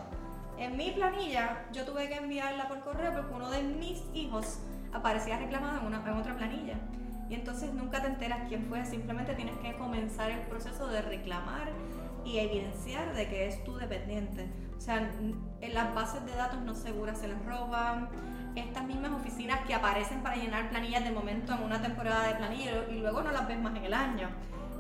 en 0.59 0.77
mi 0.77 0.91
planilla 0.93 1.67
yo 1.73 1.85
tuve 1.85 2.09
que 2.09 2.17
enviarla 2.17 2.69
por 2.69 2.81
correo 2.81 3.13
porque 3.13 3.35
uno 3.35 3.51
de 3.51 3.63
mis 3.63 4.03
hijos 4.15 4.61
aparecía 4.93 5.39
reclamado 5.39 5.81
en, 5.81 5.87
una, 5.87 6.03
en 6.07 6.17
otra 6.17 6.37
planilla. 6.37 6.75
Y 7.29 7.35
entonces 7.35 7.73
nunca 7.73 8.03
te 8.03 8.09
enteras 8.09 8.41
quién 8.49 8.67
fue, 8.67 8.85
simplemente 8.85 9.35
tienes 9.35 9.57
que 9.59 9.75
comenzar 9.77 10.31
el 10.31 10.41
proceso 10.41 10.89
de 10.89 11.03
reclamar 11.03 11.69
y 12.25 12.39
evidenciar 12.39 13.15
de 13.15 13.29
que 13.29 13.47
es 13.49 13.65
tu 13.65 13.77
dependiente. 13.77 14.51
O 14.77 14.81
sea, 14.81 15.11
en 15.61 15.75
las 15.75 15.95
bases 15.95 16.25
de 16.27 16.35
datos 16.35 16.61
no 16.63 16.75
seguras 16.75 17.19
se 17.19 17.29
las 17.29 17.43
roban. 17.45 18.09
Estas 18.55 18.85
mismas 18.85 19.13
oficinas 19.13 19.61
que 19.67 19.75
aparecen 19.75 20.23
para 20.23 20.37
llenar 20.37 20.69
planillas 20.71 21.05
de 21.05 21.11
momento 21.11 21.55
en 21.55 21.63
una 21.63 21.81
temporada 21.81 22.29
de 22.29 22.35
planilla 22.35 22.85
y 22.91 23.01
luego 23.01 23.23
no 23.23 23.33
las 23.33 23.49
ves 23.49 23.61
más 23.61 23.75
en 23.77 23.85
el 23.85 23.95
año. 23.95 24.29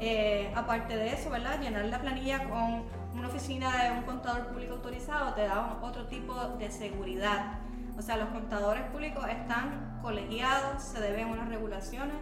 Eh, 0.01 0.53
aparte 0.55 0.97
de 0.97 1.13
eso, 1.13 1.31
¿verdad? 1.31 1.61
Llenar 1.61 1.85
la 1.87 2.01
planilla 2.01 2.45
con 2.49 2.85
una 3.15 3.29
oficina 3.29 3.85
de 3.85 3.93
un 3.93 4.03
contador 4.03 4.49
público 4.49 4.75
autorizado 4.75 5.35
te 5.35 5.47
da 5.47 5.79
otro 5.83 6.07
tipo 6.07 6.35
de 6.59 6.71
seguridad. 6.71 7.59
O 7.97 8.03
sea, 8.03 8.17
los 8.17 8.29
contadores 8.31 8.83
públicos 8.91 9.25
están 9.29 9.99
colegiados, 10.03 10.83
se 10.83 11.01
deben 11.01 11.29
unas 11.29 11.49
regulaciones, 11.49 12.17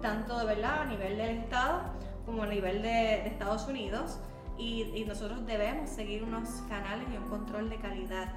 tanto 0.00 0.38
de 0.38 0.46
verdad 0.46 0.82
a 0.82 0.84
nivel 0.86 1.18
del 1.18 1.38
Estado 1.38 1.82
como 2.24 2.42
a 2.42 2.46
nivel 2.46 2.82
de, 2.82 2.88
de 2.88 3.26
Estados 3.28 3.66
Unidos. 3.68 4.18
Y, 4.56 4.90
y 4.94 5.04
nosotros 5.04 5.46
debemos 5.46 5.88
seguir 5.88 6.24
unos 6.24 6.48
canales 6.68 7.06
y 7.12 7.16
un 7.16 7.28
control 7.28 7.70
de 7.70 7.76
calidad. 7.76 8.32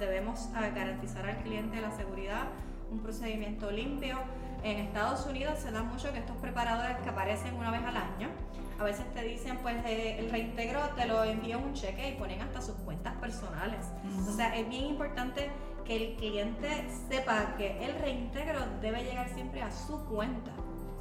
Debemos 0.00 0.50
garantizar 0.52 1.26
al 1.26 1.42
cliente 1.42 1.80
la 1.80 1.92
seguridad, 1.92 2.48
un 2.90 2.98
procedimiento 3.00 3.70
limpio. 3.70 4.18
En 4.64 4.78
Estados 4.78 5.26
Unidos 5.26 5.58
se 5.58 5.70
da 5.70 5.82
mucho 5.82 6.12
que 6.12 6.18
estos 6.18 6.36
preparadores 6.38 6.96
que 6.98 7.08
aparecen 7.08 7.54
una 7.54 7.70
vez 7.70 7.82
al 7.84 7.96
año, 7.96 8.28
a 8.80 8.84
veces 8.84 9.04
te 9.12 9.22
dicen, 9.22 9.58
pues 9.58 9.76
eh, 9.84 10.18
el 10.18 10.30
reintegro 10.30 10.80
te 10.96 11.06
lo 11.06 11.22
envía 11.22 11.58
un 11.58 11.74
cheque 11.74 12.08
y 12.08 12.12
ponen 12.12 12.40
hasta 12.40 12.62
sus 12.62 12.74
cuentas 12.76 13.14
personales. 13.16 13.86
O 14.26 14.32
sea, 14.32 14.56
es 14.56 14.66
bien 14.70 14.86
importante 14.86 15.50
que 15.84 15.96
el 15.96 16.16
cliente 16.16 16.86
sepa 17.10 17.56
que 17.58 17.84
el 17.84 17.94
reintegro 17.96 18.60
debe 18.80 19.04
llegar 19.04 19.28
siempre 19.34 19.60
a 19.60 19.70
su 19.70 20.02
cuenta, 20.06 20.50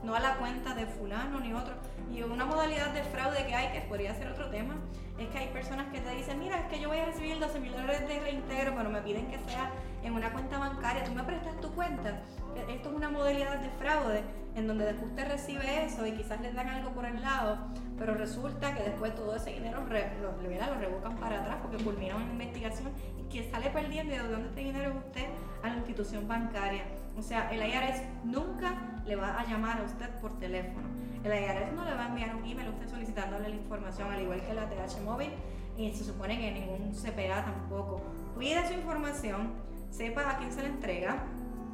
no 0.03 0.13
a 0.13 0.19
la 0.19 0.35
cuenta 0.35 0.75
de 0.75 0.87
fulano 0.87 1.39
ni 1.39 1.53
otro. 1.53 1.73
Y 2.11 2.21
una 2.23 2.45
modalidad 2.45 2.91
de 2.93 3.03
fraude 3.03 3.45
que 3.45 3.53
hay, 3.55 3.71
que 3.71 3.81
podría 3.87 4.13
ser 4.15 4.29
otro 4.31 4.49
tema, 4.49 4.75
es 5.17 5.27
que 5.29 5.37
hay 5.37 5.47
personas 5.49 5.87
que 5.91 5.99
te 5.99 6.09
dicen, 6.15 6.39
mira, 6.39 6.57
es 6.59 6.65
que 6.67 6.79
yo 6.79 6.89
voy 6.89 6.97
a 6.99 7.05
recibir 7.05 7.39
12 7.39 7.59
mil 7.59 7.71
dólares 7.71 8.07
de 8.07 8.19
reintegro, 8.19 8.73
pero 8.75 8.89
me 8.89 9.01
piden 9.01 9.27
que 9.27 9.37
sea 9.39 9.69
en 10.03 10.13
una 10.13 10.31
cuenta 10.31 10.57
bancaria, 10.57 11.03
tú 11.03 11.11
me 11.13 11.23
prestas 11.23 11.59
tu 11.59 11.71
cuenta. 11.73 12.21
Esto 12.69 12.89
es 12.89 12.95
una 12.95 13.09
modalidad 13.09 13.57
de 13.59 13.69
fraude 13.71 14.23
en 14.55 14.67
donde 14.67 14.85
después 14.85 15.09
usted 15.11 15.27
recibe 15.29 15.85
eso 15.85 16.05
y 16.07 16.13
quizás 16.13 16.39
les 16.41 16.53
dan 16.55 16.67
algo 16.67 16.91
por 16.91 17.05
el 17.05 17.21
lado, 17.21 17.57
pero 17.97 18.13
resulta 18.15 18.73
que 18.73 18.83
después 18.83 19.13
todo 19.15 19.35
ese 19.35 19.51
dinero 19.51 19.85
re- 19.87 20.11
lo, 20.21 20.31
lo 20.41 20.75
revocan 20.79 21.15
para 21.17 21.41
atrás 21.41 21.57
porque 21.61 21.83
culmina 21.83 22.15
una 22.15 22.25
investigación 22.25 22.91
y 23.17 23.23
quien 23.29 23.49
sale 23.51 23.69
perdiendo 23.69 24.13
de 24.13 24.19
dónde 24.27 24.47
este 24.49 24.61
dinero 24.61 24.91
es 24.91 24.95
usted 24.97 25.25
a 25.63 25.67
la 25.67 25.75
institución 25.75 26.27
bancaria. 26.27 26.83
O 27.17 27.21
sea, 27.21 27.49
el 27.51 27.61
IRS 27.61 28.01
nunca 28.23 28.73
le 29.05 29.15
va 29.15 29.37
a 29.39 29.45
llamar 29.45 29.79
a 29.81 29.83
usted 29.83 30.09
por 30.21 30.39
teléfono. 30.39 30.87
El 31.23 31.33
IRS 31.33 31.73
no 31.73 31.83
le 31.85 31.93
va 31.95 32.05
a 32.05 32.07
enviar 32.07 32.35
un 32.35 32.45
email 32.45 32.67
a 32.67 32.71
usted 32.71 32.89
solicitándole 32.89 33.49
la 33.49 33.55
información, 33.55 34.11
al 34.11 34.21
igual 34.21 34.41
que 34.41 34.53
la 34.53 34.69
TH 34.69 35.01
móvil, 35.03 35.31
y 35.77 35.91
se 35.93 36.03
supone 36.03 36.39
que 36.39 36.51
ningún 36.51 36.93
CPA 36.93 37.43
tampoco. 37.45 38.01
Cuide 38.35 38.65
su 38.67 38.73
información, 38.73 39.53
sepa 39.89 40.29
a 40.31 40.37
quién 40.37 40.51
se 40.51 40.61
le 40.61 40.69
entrega, 40.69 41.23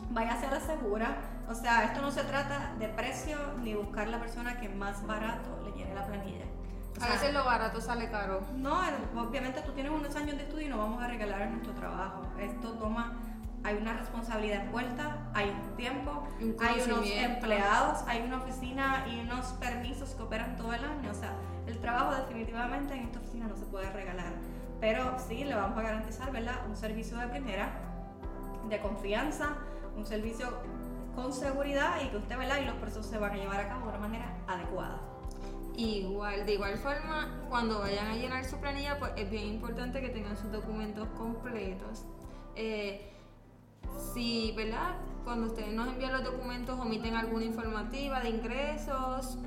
váyase 0.10 0.48
a 0.48 0.52
la 0.52 0.60
segura. 0.60 1.18
O 1.48 1.54
sea, 1.54 1.84
esto 1.86 2.02
no 2.02 2.10
se 2.12 2.24
trata 2.24 2.74
de 2.80 2.88
precio 2.88 3.38
ni 3.62 3.76
buscar 3.76 4.08
la 4.08 4.20
persona 4.20 4.60
que 4.60 4.68
más 4.70 5.06
barato 5.06 5.62
le 5.64 5.72
llene 5.78 5.94
la 5.94 6.06
planilla. 6.08 6.46
O 6.98 6.98
A 6.98 7.06
sea, 7.06 7.10
veces 7.16 7.34
lo 7.34 7.44
barato 7.44 7.82
sale 7.82 8.10
caro. 8.10 8.42
no, 8.56 8.80
obviamente 9.16 9.62
tú 9.62 9.74
tienes 9.74 9.92
unos 9.92 10.16
años 10.16 10.38
de 10.38 10.44
estudio 10.44 10.68
y 10.68 10.70
no 10.70 10.78
vamos 10.78 11.04
a 11.04 11.08
regalar 11.08 11.50
nuestro 11.50 11.74
trabajo. 11.74 12.24
Esto 12.40 12.72
toma, 12.74 13.14
hay 13.66 13.78
una 13.78 13.94
responsabilidad 13.94 14.66
envuelta, 14.66 15.28
hay 15.34 15.50
un 15.50 15.76
tiempo, 15.76 16.28
Un 16.40 16.56
hay 16.62 16.82
unos 16.82 17.10
empleados, 17.10 18.04
hay 18.06 18.22
una 18.22 18.38
oficina 18.38 19.08
y 19.10 19.20
unos 19.22 19.48
permisos 19.54 20.12
que 20.12 20.22
operan 20.22 20.56
todo 20.56 20.72
el 20.72 20.86
año. 20.86 21.10
O 21.10 21.16
sea, 21.16 21.34
el 21.66 21.80
trabajo 21.80 22.14
definitivamente 22.16 22.94
en 22.94 23.06
esta 23.06 23.18
oficina 23.20 23.48
no 23.48 23.58
se 23.58 23.66
puede 23.66 23.90
regalar. 23.90 24.34
Pero 24.80 25.18
sí 25.18 25.44
le 25.46 25.56
vamos 25.56 25.76
a 25.80 25.82
garantizar, 25.82 26.32
¿verdad? 26.32 26.68
Un 26.70 26.78
servicio 26.78 27.18
de 27.18 27.28
primera, 27.28 27.72
de 28.70 28.80
confianza, 28.80 29.58
un 29.98 30.06
servicio 30.06 30.48
con 31.16 31.34
seguridad 31.34 31.96
y 32.06 32.10
que 32.10 32.18
usted, 32.18 32.38
¿verdad? 32.38 32.60
Y 32.62 32.66
los 32.66 32.76
procesos 32.76 33.08
se 33.08 33.18
van 33.18 33.32
a 33.32 33.36
llevar 33.36 33.62
a 33.62 33.68
cabo 33.68 33.86
de 33.86 33.90
una 33.90 34.00
manera 34.00 34.38
adecuada. 34.48 35.02
Igual, 35.76 36.46
de 36.46 36.54
igual 36.54 36.78
forma, 36.78 37.48
cuando 37.50 37.80
vayan 37.80 38.06
a 38.06 38.16
llenar 38.16 38.46
su 38.46 38.58
planilla, 38.58 39.00
pues 39.00 39.14
es 39.16 39.28
bien 39.28 39.48
importante 39.48 40.02
que 40.02 40.10
tengan 40.10 40.38
sus 40.38 40.52
documentos 40.52 41.08
completos. 41.18 42.04
Eh, 42.56 43.15
si, 43.98 44.54
¿verdad? 44.56 44.96
Cuando 45.24 45.48
ustedes 45.48 45.74
nos 45.74 45.88
envían 45.88 46.14
los 46.14 46.24
documentos 46.24 46.80
omiten 46.80 47.16
alguna 47.16 47.46
informativa 47.46 48.20
de 48.20 48.30
ingresos, 48.30 49.38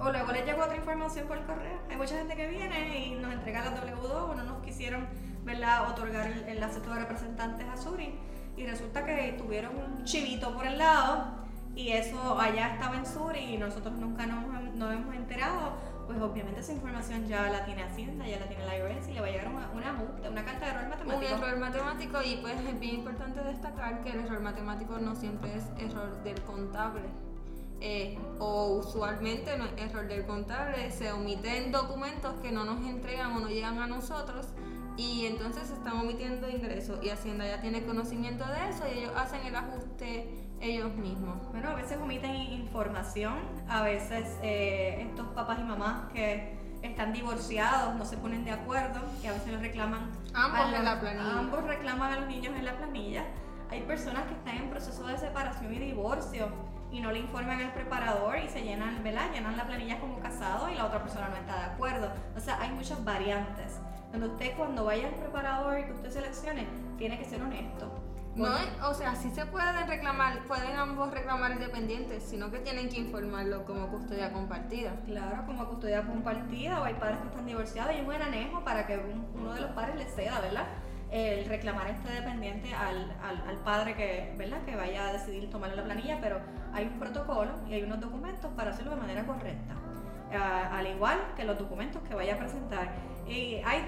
O 0.00 0.12
luego 0.12 0.30
les 0.30 0.46
llegó 0.46 0.62
otra 0.62 0.76
información 0.76 1.26
por 1.26 1.44
correo. 1.44 1.80
Hay 1.90 1.96
mucha 1.96 2.16
gente 2.16 2.36
que 2.36 2.46
viene 2.46 3.06
y 3.06 3.14
nos 3.16 3.32
entrega 3.32 3.64
la 3.64 3.82
W2 3.82 4.30
o 4.30 4.34
no 4.34 4.44
nos 4.44 4.62
quisieron 4.62 5.08
¿verdad? 5.44 5.90
otorgar 5.90 6.30
el, 6.30 6.44
el 6.44 6.60
de 6.60 6.94
representantes 6.94 7.66
a 7.66 7.76
Suri. 7.76 8.14
Y 8.56 8.64
resulta 8.64 9.04
que 9.04 9.34
tuvieron 9.36 9.76
un 9.76 10.04
chivito 10.04 10.54
por 10.54 10.66
el 10.66 10.78
lado 10.78 11.38
y 11.74 11.90
eso 11.90 12.38
allá 12.40 12.74
estaba 12.74 12.96
en 12.96 13.06
Suri 13.06 13.54
y 13.54 13.56
nosotros 13.56 13.94
nunca 13.94 14.26
nos, 14.26 14.74
nos 14.74 14.92
hemos 14.94 15.14
enterado. 15.14 15.72
Pues 16.08 16.22
obviamente 16.22 16.60
esa 16.60 16.72
información 16.72 17.28
ya 17.28 17.50
la 17.50 17.66
tiene 17.66 17.82
Hacienda, 17.82 18.26
ya 18.26 18.40
la 18.40 18.46
tiene 18.48 18.64
la 18.64 18.78
IRS 18.78 19.08
y 19.08 19.12
le 19.12 19.20
va 19.20 19.26
a 19.26 19.30
llegar 19.30 19.48
una, 19.48 19.68
una 19.74 19.92
multa, 19.92 20.30
una 20.30 20.42
carta 20.42 20.64
de 20.64 20.70
error 20.72 20.84
un 20.84 20.88
matemático. 20.88 21.34
error 21.34 21.58
matemático 21.58 22.18
y 22.24 22.36
pues 22.36 22.54
es 22.58 22.80
bien 22.80 22.94
importante 22.94 23.44
destacar 23.44 24.02
que 24.02 24.12
el 24.12 24.20
error 24.20 24.40
matemático 24.40 24.98
no 24.98 25.14
siempre 25.14 25.54
es 25.54 25.64
error 25.78 26.22
del 26.24 26.40
contable. 26.44 27.02
Eh, 27.80 28.18
o 28.38 28.78
usualmente 28.78 29.56
no 29.58 29.66
es 29.66 29.72
error 29.76 30.08
del 30.08 30.24
contable, 30.24 30.90
se 30.90 31.12
omiten 31.12 31.72
documentos 31.72 32.32
que 32.40 32.52
no 32.52 32.64
nos 32.64 32.80
entregan 32.86 33.36
o 33.36 33.40
no 33.40 33.48
llegan 33.48 33.78
a 33.78 33.86
nosotros 33.86 34.48
y 34.98 35.24
entonces 35.26 35.68
se 35.68 35.74
están 35.74 35.96
omitiendo 35.96 36.50
ingresos 36.50 36.98
y 37.02 37.08
Hacienda 37.08 37.46
ya 37.46 37.60
tiene 37.60 37.82
conocimiento 37.84 38.44
de 38.46 38.68
eso 38.68 38.84
y 38.92 38.98
ellos 38.98 39.12
hacen 39.16 39.40
el 39.46 39.54
ajuste 39.56 40.28
ellos 40.60 40.92
mismos. 40.94 41.36
Bueno, 41.52 41.70
a 41.70 41.74
veces 41.74 41.98
omiten 42.02 42.34
información, 42.34 43.38
a 43.68 43.82
veces 43.82 44.26
eh, 44.42 45.06
estos 45.08 45.28
papás 45.28 45.58
y 45.60 45.62
mamás 45.62 46.10
que 46.12 46.58
están 46.82 47.12
divorciados 47.12 47.94
no 47.94 48.04
se 48.04 48.16
ponen 48.16 48.44
de 48.44 48.50
acuerdo, 48.50 49.00
que 49.22 49.28
a 49.28 49.32
veces 49.32 49.52
les 49.52 49.60
reclaman 49.60 50.10
Ambos 50.34 50.60
a 50.60 50.64
en 50.66 50.72
los- 50.72 50.84
la 50.84 51.00
planilla. 51.00 51.38
Ambos 51.38 51.62
reclaman 51.64 52.12
a 52.12 52.16
los 52.20 52.28
niños 52.28 52.54
en 52.56 52.64
la 52.64 52.76
planilla. 52.76 53.24
Hay 53.70 53.82
personas 53.82 54.24
que 54.26 54.34
están 54.34 54.56
en 54.56 54.70
proceso 54.70 55.06
de 55.06 55.16
separación 55.18 55.72
y 55.74 55.78
divorcio 55.78 56.48
y 56.90 57.00
no 57.00 57.12
le 57.12 57.18
informan 57.20 57.60
al 57.60 57.72
preparador 57.74 58.38
y 58.38 58.48
se 58.48 58.62
llenan, 58.62 59.02
¿verdad? 59.04 59.30
Llenan 59.32 59.56
la 59.56 59.66
planilla 59.66 60.00
como 60.00 60.18
casado 60.20 60.70
y 60.70 60.74
la 60.74 60.86
otra 60.86 61.02
persona 61.02 61.28
no 61.28 61.36
está 61.36 61.56
de 61.58 61.64
acuerdo. 61.74 62.10
O 62.36 62.40
sea, 62.40 62.58
hay 62.60 62.70
muchas 62.70 63.04
variantes. 63.04 63.77
Donde 64.12 64.28
usted 64.28 64.56
cuando 64.56 64.84
vaya 64.84 65.08
al 65.08 65.14
preparador 65.14 65.78
y 65.80 65.84
que 65.84 65.92
usted 65.92 66.10
seleccione, 66.10 66.66
tiene 66.96 67.18
que 67.18 67.24
ser 67.24 67.42
honesto. 67.42 67.92
No, 68.36 68.46
es- 68.56 68.82
o 68.84 68.94
sea, 68.94 69.16
sí 69.16 69.30
se 69.30 69.44
pueden 69.46 69.86
reclamar, 69.88 70.38
pueden 70.44 70.76
ambos 70.76 71.10
reclamar 71.12 71.50
independientes, 71.52 72.22
sino 72.22 72.50
que 72.52 72.58
tienen 72.60 72.88
que 72.88 72.98
informarlo 72.98 73.64
como 73.64 73.88
custodia 73.88 74.32
compartida. 74.32 74.92
Claro, 75.06 75.44
como 75.44 75.66
custodia 75.68 76.02
compartida 76.06 76.80
o 76.80 76.84
hay 76.84 76.94
padres 76.94 77.18
que 77.20 77.28
están 77.28 77.46
divorciados 77.46 77.96
y 77.96 78.00
un 78.00 78.06
buen 78.06 78.22
anejo 78.22 78.62
para 78.64 78.86
que 78.86 78.96
un- 78.96 79.26
uno 79.34 79.54
de 79.54 79.60
los 79.62 79.70
padres 79.72 79.96
le 79.96 80.04
ceda, 80.06 80.40
¿verdad? 80.40 80.66
El 81.10 81.46
reclamar 81.46 81.88
este 81.88 82.12
dependiente 82.12 82.72
al, 82.74 83.10
al, 83.22 83.42
al 83.48 83.56
padre 83.64 83.94
que, 83.96 84.34
¿verdad? 84.38 84.60
que 84.64 84.76
vaya 84.76 85.08
a 85.08 85.12
decidir 85.14 85.50
tomar 85.50 85.74
la 85.74 85.82
planilla, 85.82 86.18
pero 86.20 86.38
hay 86.72 86.84
un 86.86 86.98
protocolo 86.98 87.50
y 87.68 87.74
hay 87.74 87.82
unos 87.82 87.98
documentos 87.98 88.52
para 88.52 88.70
hacerlo 88.70 88.92
de 88.94 89.00
manera 89.00 89.26
correcta. 89.26 89.74
Ah, 90.32 90.68
al 90.78 90.86
igual 90.86 91.18
que 91.34 91.44
los 91.44 91.58
documentos 91.58 92.02
que 92.02 92.14
vaya 92.14 92.34
a 92.34 92.38
presentar. 92.38 92.90
Y 93.28 93.62
hay 93.64 93.84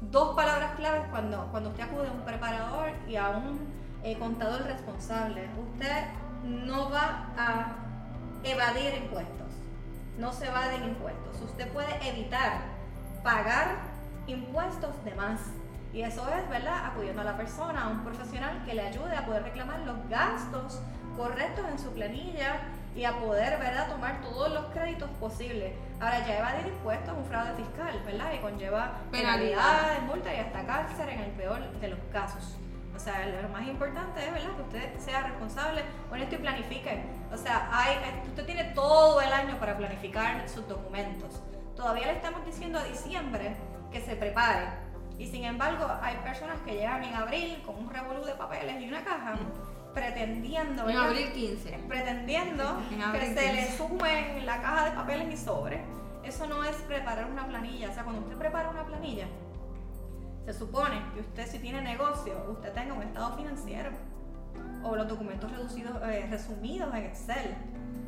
dos 0.00 0.36
palabras 0.36 0.76
claves 0.76 1.02
cuando, 1.10 1.48
cuando 1.50 1.70
usted 1.70 1.82
acude 1.84 2.08
a 2.08 2.12
un 2.12 2.20
preparador 2.20 2.90
y 3.08 3.16
a 3.16 3.30
un 3.30 3.58
eh, 4.02 4.16
contador 4.18 4.62
responsable. 4.62 5.48
Usted 5.72 6.04
no 6.44 6.90
va 6.90 7.26
a 7.36 7.76
evadir 8.44 8.94
impuestos. 9.02 9.48
No 10.18 10.32
se 10.32 10.46
evaden 10.46 10.84
impuestos. 10.84 11.40
Usted 11.42 11.68
puede 11.72 12.08
evitar 12.08 12.60
pagar 13.22 13.78
impuestos 14.26 15.04
de 15.04 15.14
más. 15.14 15.40
Y 15.92 16.02
eso 16.02 16.28
es, 16.28 16.48
¿verdad? 16.48 16.86
Acudiendo 16.86 17.22
a 17.22 17.24
la 17.24 17.36
persona, 17.36 17.84
a 17.84 17.88
un 17.88 18.04
profesional 18.04 18.62
que 18.64 18.74
le 18.74 18.82
ayude 18.82 19.16
a 19.16 19.24
poder 19.26 19.42
reclamar 19.42 19.80
los 19.80 19.96
gastos 20.08 20.80
correctos 21.16 21.64
en 21.70 21.78
su 21.78 21.90
planilla 21.92 22.60
y 22.96 23.04
a 23.04 23.12
poder, 23.18 23.58
¿verdad?, 23.58 23.88
tomar 23.88 24.20
todos 24.22 24.50
los 24.50 24.64
créditos 24.66 25.10
posibles. 25.20 25.72
Ahora, 26.00 26.26
ya 26.26 26.38
evadir 26.38 26.66
impuestos 26.68 27.08
es 27.12 27.18
un 27.18 27.24
fraude 27.26 27.54
fiscal, 27.54 28.02
¿verdad? 28.06 28.32
Y 28.34 28.38
conlleva 28.38 28.92
Penalidad. 29.10 29.58
penalidades, 29.58 30.02
multa 30.04 30.34
y 30.34 30.38
hasta 30.38 30.64
cárcel 30.66 31.08
en 31.10 31.20
el 31.20 31.30
peor 31.32 31.60
de 31.78 31.88
los 31.88 31.98
casos. 32.10 32.56
O 32.94 32.98
sea, 32.98 33.26
lo 33.26 33.48
más 33.50 33.66
importante 33.66 34.24
es, 34.24 34.32
¿verdad?, 34.32 34.56
que 34.56 34.62
usted 34.62 34.98
sea 34.98 35.22
responsable, 35.24 35.82
honesto 36.10 36.36
y 36.36 36.38
planifique. 36.38 37.04
O 37.30 37.36
sea, 37.36 37.68
hay, 37.70 37.96
usted 38.28 38.46
tiene 38.46 38.64
todo 38.72 39.20
el 39.20 39.30
año 39.32 39.58
para 39.58 39.76
planificar 39.76 40.48
sus 40.48 40.66
documentos. 40.66 41.42
Todavía 41.76 42.06
le 42.06 42.12
estamos 42.12 42.44
diciendo 42.46 42.78
a 42.78 42.84
diciembre 42.84 43.54
que 43.92 44.00
se 44.00 44.16
prepare. 44.16 44.68
Y 45.18 45.26
sin 45.26 45.44
embargo, 45.44 45.86
hay 46.02 46.16
personas 46.16 46.58
que 46.64 46.72
llegan 46.72 47.04
en 47.04 47.14
abril 47.14 47.62
con 47.64 47.76
un 47.76 47.90
revolú 47.90 48.24
de 48.24 48.34
papeles 48.34 48.80
y 48.80 48.88
una 48.88 49.04
caja 49.04 49.34
pretendiendo, 49.96 50.88
En 50.90 50.96
abril 50.96 51.32
15. 51.32 51.78
pretendiendo 51.88 52.82
En 52.90 53.12
que 53.12 53.34
se 53.34 53.52
le 53.52 53.66
15. 53.66 53.76
sumen 53.78 54.44
la 54.44 54.60
caja 54.60 54.84
de 54.84 54.90
papeles 54.90 55.32
y 55.32 55.36
sobre. 55.42 55.80
Eso 56.22 56.46
no 56.46 56.62
es 56.64 56.76
preparar 56.82 57.30
una 57.30 57.46
planilla. 57.46 57.88
O 57.90 57.94
sea, 57.94 58.04
cuando 58.04 58.20
usted 58.22 58.36
prepara 58.36 58.68
una 58.68 58.84
planilla, 58.84 59.26
se 60.44 60.52
supone 60.52 61.00
que 61.14 61.20
usted 61.20 61.46
si 61.46 61.58
tiene 61.60 61.80
negocio, 61.80 62.34
usted 62.50 62.72
tenga 62.74 62.92
un 62.92 63.02
estado 63.02 63.36
financiero 63.36 63.90
o 64.84 64.94
los 64.96 65.08
documentos 65.08 65.50
reducidos, 65.50 65.96
eh, 66.02 66.26
resumidos 66.30 66.94
en 66.94 67.04
Excel. 67.04 67.54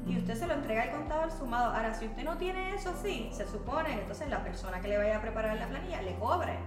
Y 0.06 0.18
usted 0.18 0.34
se 0.34 0.46
lo 0.46 0.54
entrega 0.54 0.82
al 0.82 0.90
contador 0.90 1.30
sumado. 1.30 1.74
Ahora, 1.74 1.94
si 1.94 2.06
usted 2.06 2.22
no 2.24 2.36
tiene 2.36 2.74
eso 2.74 2.90
así, 2.90 3.30
se 3.32 3.46
supone 3.46 3.94
que 3.94 4.00
entonces 4.02 4.28
la 4.28 4.42
persona 4.42 4.80
que 4.80 4.88
le 4.88 4.98
vaya 4.98 5.16
a 5.18 5.20
preparar 5.22 5.56
la 5.56 5.68
planilla 5.68 6.02
le 6.02 6.14
cobre, 6.16 6.58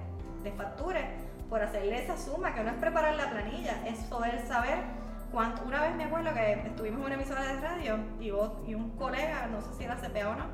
le 0.44 0.52
facture 0.52 1.06
por 1.50 1.62
hacerle 1.62 2.04
esa 2.04 2.18
suma, 2.18 2.56
que 2.56 2.64
no 2.64 2.72
es 2.72 2.78
preparar 2.78 3.16
la 3.16 3.30
planilla, 3.30 3.86
es 3.86 4.00
poder 4.06 4.46
saber 4.48 5.01
Una 5.34 5.82
vez 5.82 5.96
me 5.96 6.04
acuerdo 6.04 6.34
que 6.34 6.54
estuvimos 6.68 7.00
en 7.00 7.06
una 7.06 7.16
emisora 7.16 7.44
de 7.44 7.62
radio 7.62 7.96
y, 8.20 8.32
vos, 8.32 8.52
un 8.68 8.90
colega, 8.98 9.48
no 9.48 9.62
sé 9.62 9.74
si 9.78 9.84
era 9.86 9.96
CPA 9.96 10.30
o 10.30 10.36
no, 10.36 10.46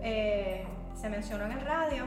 eh, 0.00 0.64
se 0.94 1.08
mencionó 1.08 1.44
en 1.46 1.52
el 1.52 1.60
radio 1.62 2.04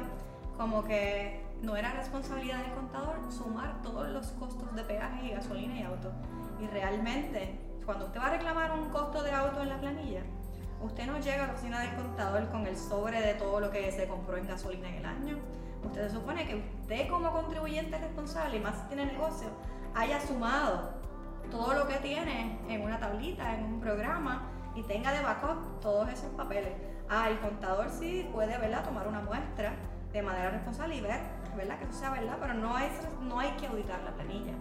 como 0.56 0.86
que 0.86 1.43
no 1.62 1.75
era 1.75 1.91
responsabilidad 1.91 2.60
del 2.60 2.73
contador 2.73 3.17
sumar 3.30 3.82
todos 3.82 4.08
los 4.08 4.28
costos 4.28 4.73
de 4.73 4.84
peaje 4.84 5.25
y 5.25 5.30
gasolina 5.32 5.78
y 5.78 5.84
auto. 5.84 6.13
Y 6.62 6.67
realmente, 6.67 7.60
cuando 7.86 8.06
usted 8.06 8.21
va 8.21 8.28
a 8.28 8.32
reclamar 8.32 8.71
un 8.71 8.89
costo 8.91 9.21
de 9.21 9.32
auto 9.32 9.62
en 9.62 9.67
la 9.67 9.78
planilla, 9.82 10.21
usted 10.82 11.08
no 11.08 11.19
llega 11.19 11.43
a 11.43 11.47
la 11.47 11.54
oficina 11.54 11.82
del 11.82 11.95
contador 11.95 12.47
con 12.49 12.65
el 12.65 12.78
sobre 12.78 13.19
de 13.19 13.34
todo 13.34 13.60
lo 13.60 13.71
que 13.71 13.91
se 13.91 14.08
compró 14.08 14.38
en 14.38 14.47
gasolina 14.47 14.88
en 14.88 14.95
el 14.95 15.06
año. 15.06 15.38
Usted 15.84 16.08
se 16.08 16.15
supone 16.15 16.47
que 16.47 16.56
usted 16.56 17.10
como 17.10 17.30
contribuyente 17.34 17.97
responsable, 17.97 18.56
y 18.56 18.60
más 18.62 18.78
si 18.78 18.88
tiene 18.88 19.06
negocio, 19.06 19.49
haya 19.93 20.21
sumado 20.21 21.04
todo 21.51 21.73
lo 21.73 21.88
que 21.88 21.95
tiene 21.95 22.60
en 22.69 22.81
una 22.81 22.99
tablita, 22.99 23.55
en 23.55 23.65
un 23.65 23.79
programa 23.79 24.49
y 24.75 24.84
tenga 24.84 25.12
de 25.12 25.21
backup 25.21 25.79
todos 25.79 26.10
esos 26.10 26.31
papeles. 26.31 26.73
Ah, 27.10 27.29
el 27.29 27.39
contador 27.39 27.89
sí 27.89 28.27
puede, 28.31 28.58
¿verdad?, 28.58 28.84
tomar 28.84 29.08
una 29.08 29.21
muestra 29.21 29.73
de 30.12 30.21
manera 30.21 30.49
responsable 30.49 30.95
y 30.95 31.01
ver, 31.01 31.21
¿verdad?, 31.55 31.77
que 31.77 31.86
eso 31.86 31.93
sea 31.93 32.10
verdad, 32.10 32.38
pero 32.39 32.53
no, 32.53 32.77
es, 32.77 32.91
no 33.21 33.39
hay 33.39 33.51
que 33.51 33.67
auditar 33.67 34.01
la 34.03 34.12
planilla. 34.12 34.53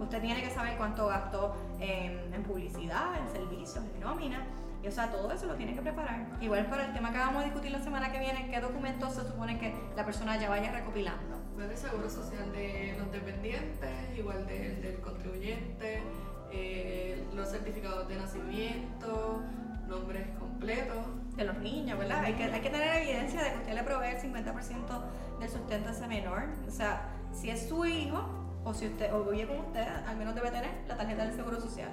Usted 0.00 0.20
tiene 0.20 0.42
que 0.42 0.50
saber 0.50 0.76
cuánto 0.76 1.06
gastó 1.06 1.56
en, 1.80 2.34
en 2.34 2.42
publicidad, 2.42 3.18
en 3.18 3.30
servicios, 3.30 3.82
en 3.94 4.00
nómina. 4.00 4.46
Y, 4.82 4.88
o 4.88 4.92
sea, 4.92 5.10
todo 5.10 5.32
eso 5.32 5.46
lo 5.46 5.54
tiene 5.54 5.74
que 5.74 5.80
preparar. 5.80 6.26
Igual 6.40 6.66
para 6.66 6.84
el 6.84 6.92
tema 6.92 7.10
que 7.10 7.18
vamos 7.18 7.42
a 7.42 7.44
discutir 7.44 7.72
la 7.72 7.80
semana 7.80 8.12
que 8.12 8.18
viene, 8.18 8.50
qué 8.50 8.60
documentos 8.60 9.14
se 9.14 9.26
supone 9.26 9.58
que 9.58 9.74
la 9.96 10.04
persona 10.04 10.36
ya 10.36 10.50
vaya 10.50 10.70
recopilando. 10.70 11.36
El 11.58 11.74
seguro 11.74 12.10
social 12.10 12.52
de 12.52 12.94
los 12.98 13.10
dependientes, 13.10 13.90
igual 14.16 14.46
del 14.46 15.00
contribuyente, 15.00 16.02
eh, 16.52 17.26
los 17.34 17.48
certificados 17.50 18.08
de 18.08 18.16
nacimiento, 18.16 19.42
nombres 19.88 20.26
completos. 20.38 21.06
de 21.36 21.44
los 21.44 21.58
niños, 21.58 21.98
¿verdad? 21.98 22.24
Hay 22.24 22.32
que, 22.32 22.70
tener 22.70 23.02
evidencia 23.02 23.42
de 23.42 23.50
que 23.50 23.56
usted 23.58 23.74
le 23.74 23.82
provee 23.82 24.08
el 24.08 24.16
50% 24.16 25.38
del 25.38 25.50
sustento 25.50 25.88
a 25.90 25.92
ese 25.92 26.06
menor. 26.06 26.44
O 26.66 26.70
sea, 26.70 27.10
si 27.32 27.50
es 27.50 27.68
su 27.68 27.84
hijo 27.84 28.24
o 28.64 28.72
si 28.72 28.86
usted 28.86 29.12
o 29.12 29.24
vive 29.24 29.46
con 29.46 29.58
usted, 29.58 29.86
al 30.06 30.16
menos 30.16 30.34
debe 30.34 30.50
tener 30.50 30.70
la 30.88 30.96
tarjeta 30.96 31.26
del 31.26 31.34
Seguro 31.34 31.60
Social, 31.60 31.90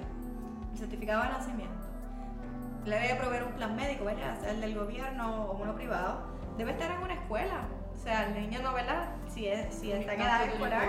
el 0.72 0.78
certificado 0.78 1.22
de 1.24 1.28
nacimiento. 1.28 1.74
Le 2.86 2.98
debe 2.98 3.14
proveer 3.16 3.44
un 3.44 3.52
plan 3.52 3.76
médico, 3.76 4.06
¿verdad? 4.06 4.40
Sea 4.40 4.50
el 4.50 4.60
del 4.60 4.74
gobierno 4.74 5.44
o 5.44 5.62
uno 5.62 5.74
privado. 5.74 6.22
Debe 6.56 6.72
estar 6.72 6.90
en 6.90 7.02
una 7.02 7.14
escuela. 7.14 7.68
O 7.92 7.96
sea, 7.96 8.26
el 8.26 8.34
niño 8.34 8.60
no, 8.62 8.72
¿verdad? 8.72 9.08
Si, 9.34 9.48
es, 9.48 9.74
si 9.74 9.90
está 9.92 10.14
en 10.14 10.20
edad 10.20 10.44
escolar 10.44 10.88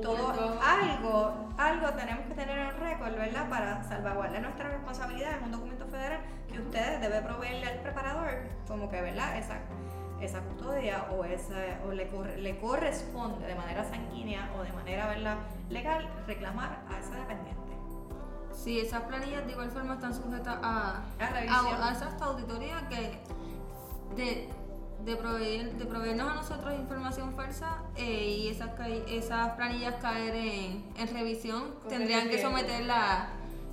todo 0.00 0.58
algo, 0.62 1.48
algo 1.58 1.88
tenemos 1.90 2.26
que 2.26 2.34
tener 2.34 2.58
en 2.58 2.80
récord, 2.80 3.14
¿verdad? 3.16 3.48
Para 3.48 3.82
salvaguardar 3.84 4.42
nuestra 4.42 4.68
responsabilidad 4.68 5.38
en 5.38 5.44
un 5.44 5.52
documento 5.52 5.86
federal 5.86 6.20
que 6.50 6.58
usted 6.60 7.00
debe 7.00 7.20
proveerle 7.22 7.66
al 7.66 7.78
preparador, 7.80 8.28
como 8.66 8.88
que, 8.90 9.00
¿verdad? 9.00 9.36
Esa, 9.38 9.58
esa 10.20 10.40
custodia 10.40 11.06
o, 11.12 11.24
esa, 11.24 11.54
o 11.86 11.92
le, 11.92 12.08
corre- 12.10 12.36
le 12.38 12.58
corresponde 12.58 13.46
de 13.46 13.54
manera 13.54 13.84
sanguínea 13.84 14.48
o 14.58 14.62
de 14.62 14.72
manera, 14.72 15.06
¿verdad? 15.08 15.36
Legal 15.68 16.08
reclamar 16.26 16.78
a 16.92 16.98
ese 16.98 17.14
dependiente. 17.14 17.60
Sí, 18.54 18.78
esas 18.80 19.02
planillas 19.02 19.44
de 19.46 19.52
igual 19.52 19.70
forma 19.70 19.94
están 19.94 20.14
sujetas 20.14 20.58
a, 20.62 21.02
A 21.18 21.26
revisión. 21.30 21.66
a, 21.82 21.88
a 21.88 21.92
esa 21.92 22.16
auditoría 22.24 22.86
que 22.88 23.18
de, 24.16 24.48
de, 25.04 25.16
proveer, 25.16 25.72
de 25.74 25.84
proveernos 25.86 26.30
a 26.30 26.34
nosotros 26.34 26.74
información 26.74 27.34
falsa 27.34 27.82
eh, 27.96 28.36
y 28.38 28.48
esas, 28.48 28.70
esas 29.08 29.50
planillas 29.50 29.96
caer 29.96 30.34
en, 30.34 30.84
en 30.96 31.08
revisión, 31.12 31.74
tendrían 31.88 32.28
que 32.28 32.40
someter 32.40 32.84
la, 32.84 33.28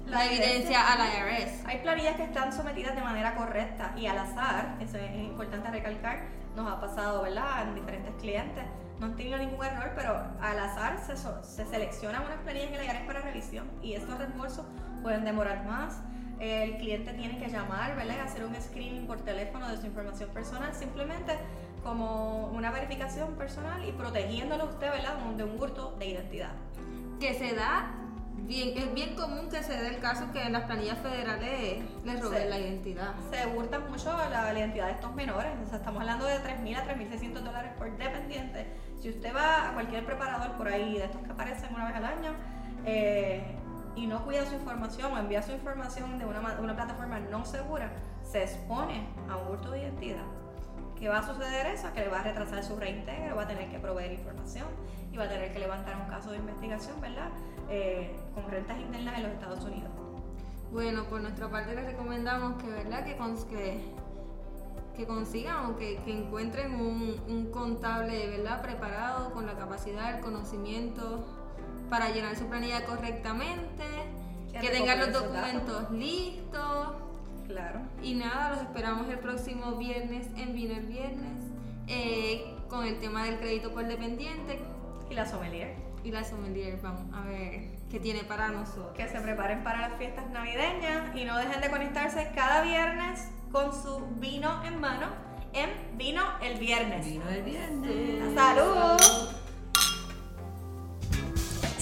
la, 0.05 0.17
La 0.17 0.25
evidencia 0.25 0.91
a 0.91 0.97
la 0.97 1.05
IRS. 1.05 1.65
Hay 1.65 1.79
planillas 1.79 2.15
que 2.15 2.23
están 2.23 2.51
sometidas 2.51 2.95
de 2.95 3.01
manera 3.01 3.35
correcta 3.35 3.93
y 3.97 4.07
al 4.07 4.17
azar, 4.17 4.77
eso 4.79 4.97
es 4.97 5.15
importante 5.17 5.69
recalcar, 5.69 6.27
nos 6.55 6.71
ha 6.71 6.79
pasado, 6.81 7.21
¿verdad?, 7.21 7.67
en 7.67 7.75
diferentes 7.75 8.13
clientes. 8.19 8.65
No 8.99 9.05
han 9.05 9.15
tenido 9.15 9.37
ningún 9.37 9.63
error, 9.65 9.93
pero 9.95 10.21
al 10.41 10.59
azar 10.59 10.99
se, 10.99 11.15
se 11.15 11.65
seleccionan 11.65 12.23
unas 12.23 12.37
planillas 12.39 12.69
en 12.69 12.75
el 12.75 12.85
IRS 12.85 13.05
para 13.07 13.21
revisión 13.21 13.69
y 13.81 13.93
estos 13.93 14.17
reembolsos 14.17 14.65
pueden 15.01 15.23
demorar 15.23 15.65
más. 15.65 16.01
El 16.39 16.77
cliente 16.77 17.13
tiene 17.13 17.37
que 17.37 17.49
llamar, 17.49 17.95
¿verdad?, 17.95 18.15
y 18.17 18.19
hacer 18.19 18.45
un 18.45 18.55
screening 18.55 19.07
por 19.07 19.19
teléfono 19.21 19.67
de 19.69 19.77
su 19.77 19.85
información 19.85 20.29
personal, 20.29 20.73
simplemente 20.73 21.33
como 21.83 22.47
una 22.47 22.71
verificación 22.71 23.35
personal 23.35 23.87
y 23.87 23.91
protegiéndolo 23.91 24.65
usted, 24.65 24.91
¿verdad?, 24.91 25.17
de 25.35 25.43
un 25.43 25.61
hurto 25.61 25.95
de 25.99 26.07
identidad. 26.07 26.51
Que 27.19 27.33
se 27.33 27.53
da, 27.53 27.91
bien, 28.47 28.77
es 28.77 28.93
bien 28.93 29.15
común 29.15 29.49
que 29.49 29.61
se 29.63 29.73
dé 29.73 29.89
el 29.89 29.99
caso 29.99 30.31
que 30.31 30.41
en 30.41 30.53
las 30.53 30.63
planillas 30.63 30.97
federales 30.99 31.83
les 32.05 32.21
roben 32.21 32.49
la 32.49 32.57
identidad. 32.57 33.13
se 33.29 33.45
hurta 33.47 33.79
mucho 33.79 34.17
la, 34.29 34.53
la 34.53 34.59
identidad 34.59 34.87
de 34.87 34.93
estos 34.93 35.13
menores. 35.15 35.51
O 35.65 35.67
sea, 35.67 35.79
estamos 35.79 36.01
hablando 36.01 36.25
de 36.25 36.37
3.000 36.37 36.77
a 36.77 36.85
3.600 36.85 37.33
dólares 37.41 37.71
por 37.77 37.97
dependiente. 37.97 38.67
Si 39.01 39.09
usted 39.09 39.35
va 39.35 39.69
a 39.69 39.73
cualquier 39.73 40.05
preparador 40.05 40.53
por 40.53 40.67
ahí, 40.67 40.97
de 40.97 41.05
estos 41.05 41.21
que 41.21 41.31
aparecen 41.31 41.73
una 41.73 41.87
vez 41.87 41.95
al 41.95 42.05
año, 42.05 42.33
eh, 42.85 43.58
y 43.99 44.07
no 44.07 44.23
cuida 44.23 44.45
su 44.45 44.55
información 44.55 45.11
o 45.13 45.17
envía 45.17 45.41
su 45.41 45.51
información 45.51 46.17
de 46.17 46.25
una, 46.25 46.39
una 46.61 46.75
plataforma 46.75 47.19
no 47.19 47.45
segura, 47.45 47.91
se 48.23 48.43
expone 48.43 49.07
a 49.29 49.35
un 49.37 49.47
hurto 49.51 49.71
de 49.71 49.81
identidad. 49.81 50.23
¿Qué 50.97 51.09
va 51.09 51.19
a 51.19 51.23
suceder 51.23 51.65
eso? 51.67 51.91
Que 51.93 52.01
le 52.01 52.09
va 52.09 52.19
a 52.19 52.23
retrasar 52.23 52.63
su 52.63 52.75
reintegro, 52.77 53.35
va 53.35 53.43
a 53.43 53.47
tener 53.47 53.69
que 53.69 53.79
proveer 53.79 54.11
información 54.13 54.67
y 55.11 55.17
va 55.17 55.25
a 55.25 55.29
tener 55.29 55.51
que 55.53 55.59
levantar 55.59 55.95
un 55.97 56.07
caso 56.09 56.31
de 56.31 56.37
investigación, 56.37 56.99
¿verdad? 57.01 57.29
Eh, 57.69 58.15
con 58.33 58.49
rentas 58.49 58.77
internas 58.79 59.15
en 59.17 59.23
los 59.23 59.31
Estados 59.33 59.63
Unidos. 59.65 59.91
Bueno, 60.71 61.03
por 61.05 61.21
nuestra 61.21 61.49
parte 61.49 61.73
les 61.75 61.85
recomendamos 61.85 62.61
que, 62.61 62.69
¿verdad? 62.69 63.03
que, 63.03 63.17
cons- 63.17 63.45
que, 63.47 63.81
que 64.95 65.07
consigan 65.07 65.65
o 65.65 65.77
que, 65.77 65.97
que 66.03 66.11
encuentren 66.19 66.75
un, 66.75 67.19
un 67.27 67.51
contable 67.51 68.27
¿verdad? 68.37 68.61
preparado 68.61 69.31
con 69.31 69.45
la 69.45 69.53
capacidad, 69.53 70.15
el 70.15 70.21
conocimiento 70.21 71.25
para 71.89 72.09
llenar 72.09 72.35
su 72.35 72.45
planilla 72.47 72.85
correctamente, 72.85 73.83
Que 74.51 74.59
que 74.59 74.69
tengan 74.69 74.99
los 74.99 75.13
documentos 75.13 75.91
listos. 75.91 76.93
Claro. 77.47 77.79
Y 78.03 78.13
nada, 78.15 78.51
los 78.51 78.61
esperamos 78.61 79.09
el 79.09 79.17
próximo 79.19 79.75
viernes 79.75 80.27
en 80.37 80.53
Vino 80.53 80.75
el 80.75 80.85
Viernes 80.85 81.39
eh, 81.87 82.55
con 82.69 82.85
el 82.85 82.99
tema 82.99 83.23
del 83.23 83.39
crédito 83.39 83.71
por 83.73 83.85
dependiente 83.87 84.59
Y 85.09 85.15
la 85.15 85.25
sommelier. 85.25 85.75
y 86.03 86.11
la 86.11 86.23
sommelier. 86.23 86.79
Vamos 86.83 87.01
a 87.13 87.21
ver 87.25 87.71
qué 87.89 87.99
tiene 87.99 88.23
para 88.23 88.49
nosotros. 88.49 88.95
que 88.95 89.07
se 89.07 89.19
preparen 89.19 89.63
para 89.63 89.81
las 89.89 89.97
fiestas 89.97 90.29
navideñas 90.29 91.15
y 91.15 91.25
no 91.25 91.37
dejen 91.37 91.59
de 91.59 91.69
conectarse 91.71 92.31
cada 92.35 92.61
viernes 92.61 93.27
con 93.51 93.73
su 93.73 94.05
vino 94.19 94.63
en 94.63 94.79
mano 94.79 95.07
en 95.53 95.97
Vino 95.97 96.21
el 96.43 96.59
Viernes. 96.59 97.03
Vino 97.07 97.27
el 97.29 97.41
viernes. 97.41 98.35
¡Salud! 98.35 99.35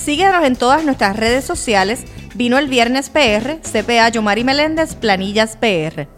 Síguenos 0.08 0.46
en 0.46 0.56
todas 0.56 0.86
nuestras 0.86 1.18
redes 1.18 1.44
sociales. 1.44 2.06
Vino 2.34 2.58
el 2.58 2.70
Viernes 2.70 3.10
PR, 3.10 3.60
CPA 3.60 4.08
Yomari 4.08 4.46
Meléndez, 4.46 4.96
Planillas 4.96 5.58
PR. 5.58 6.17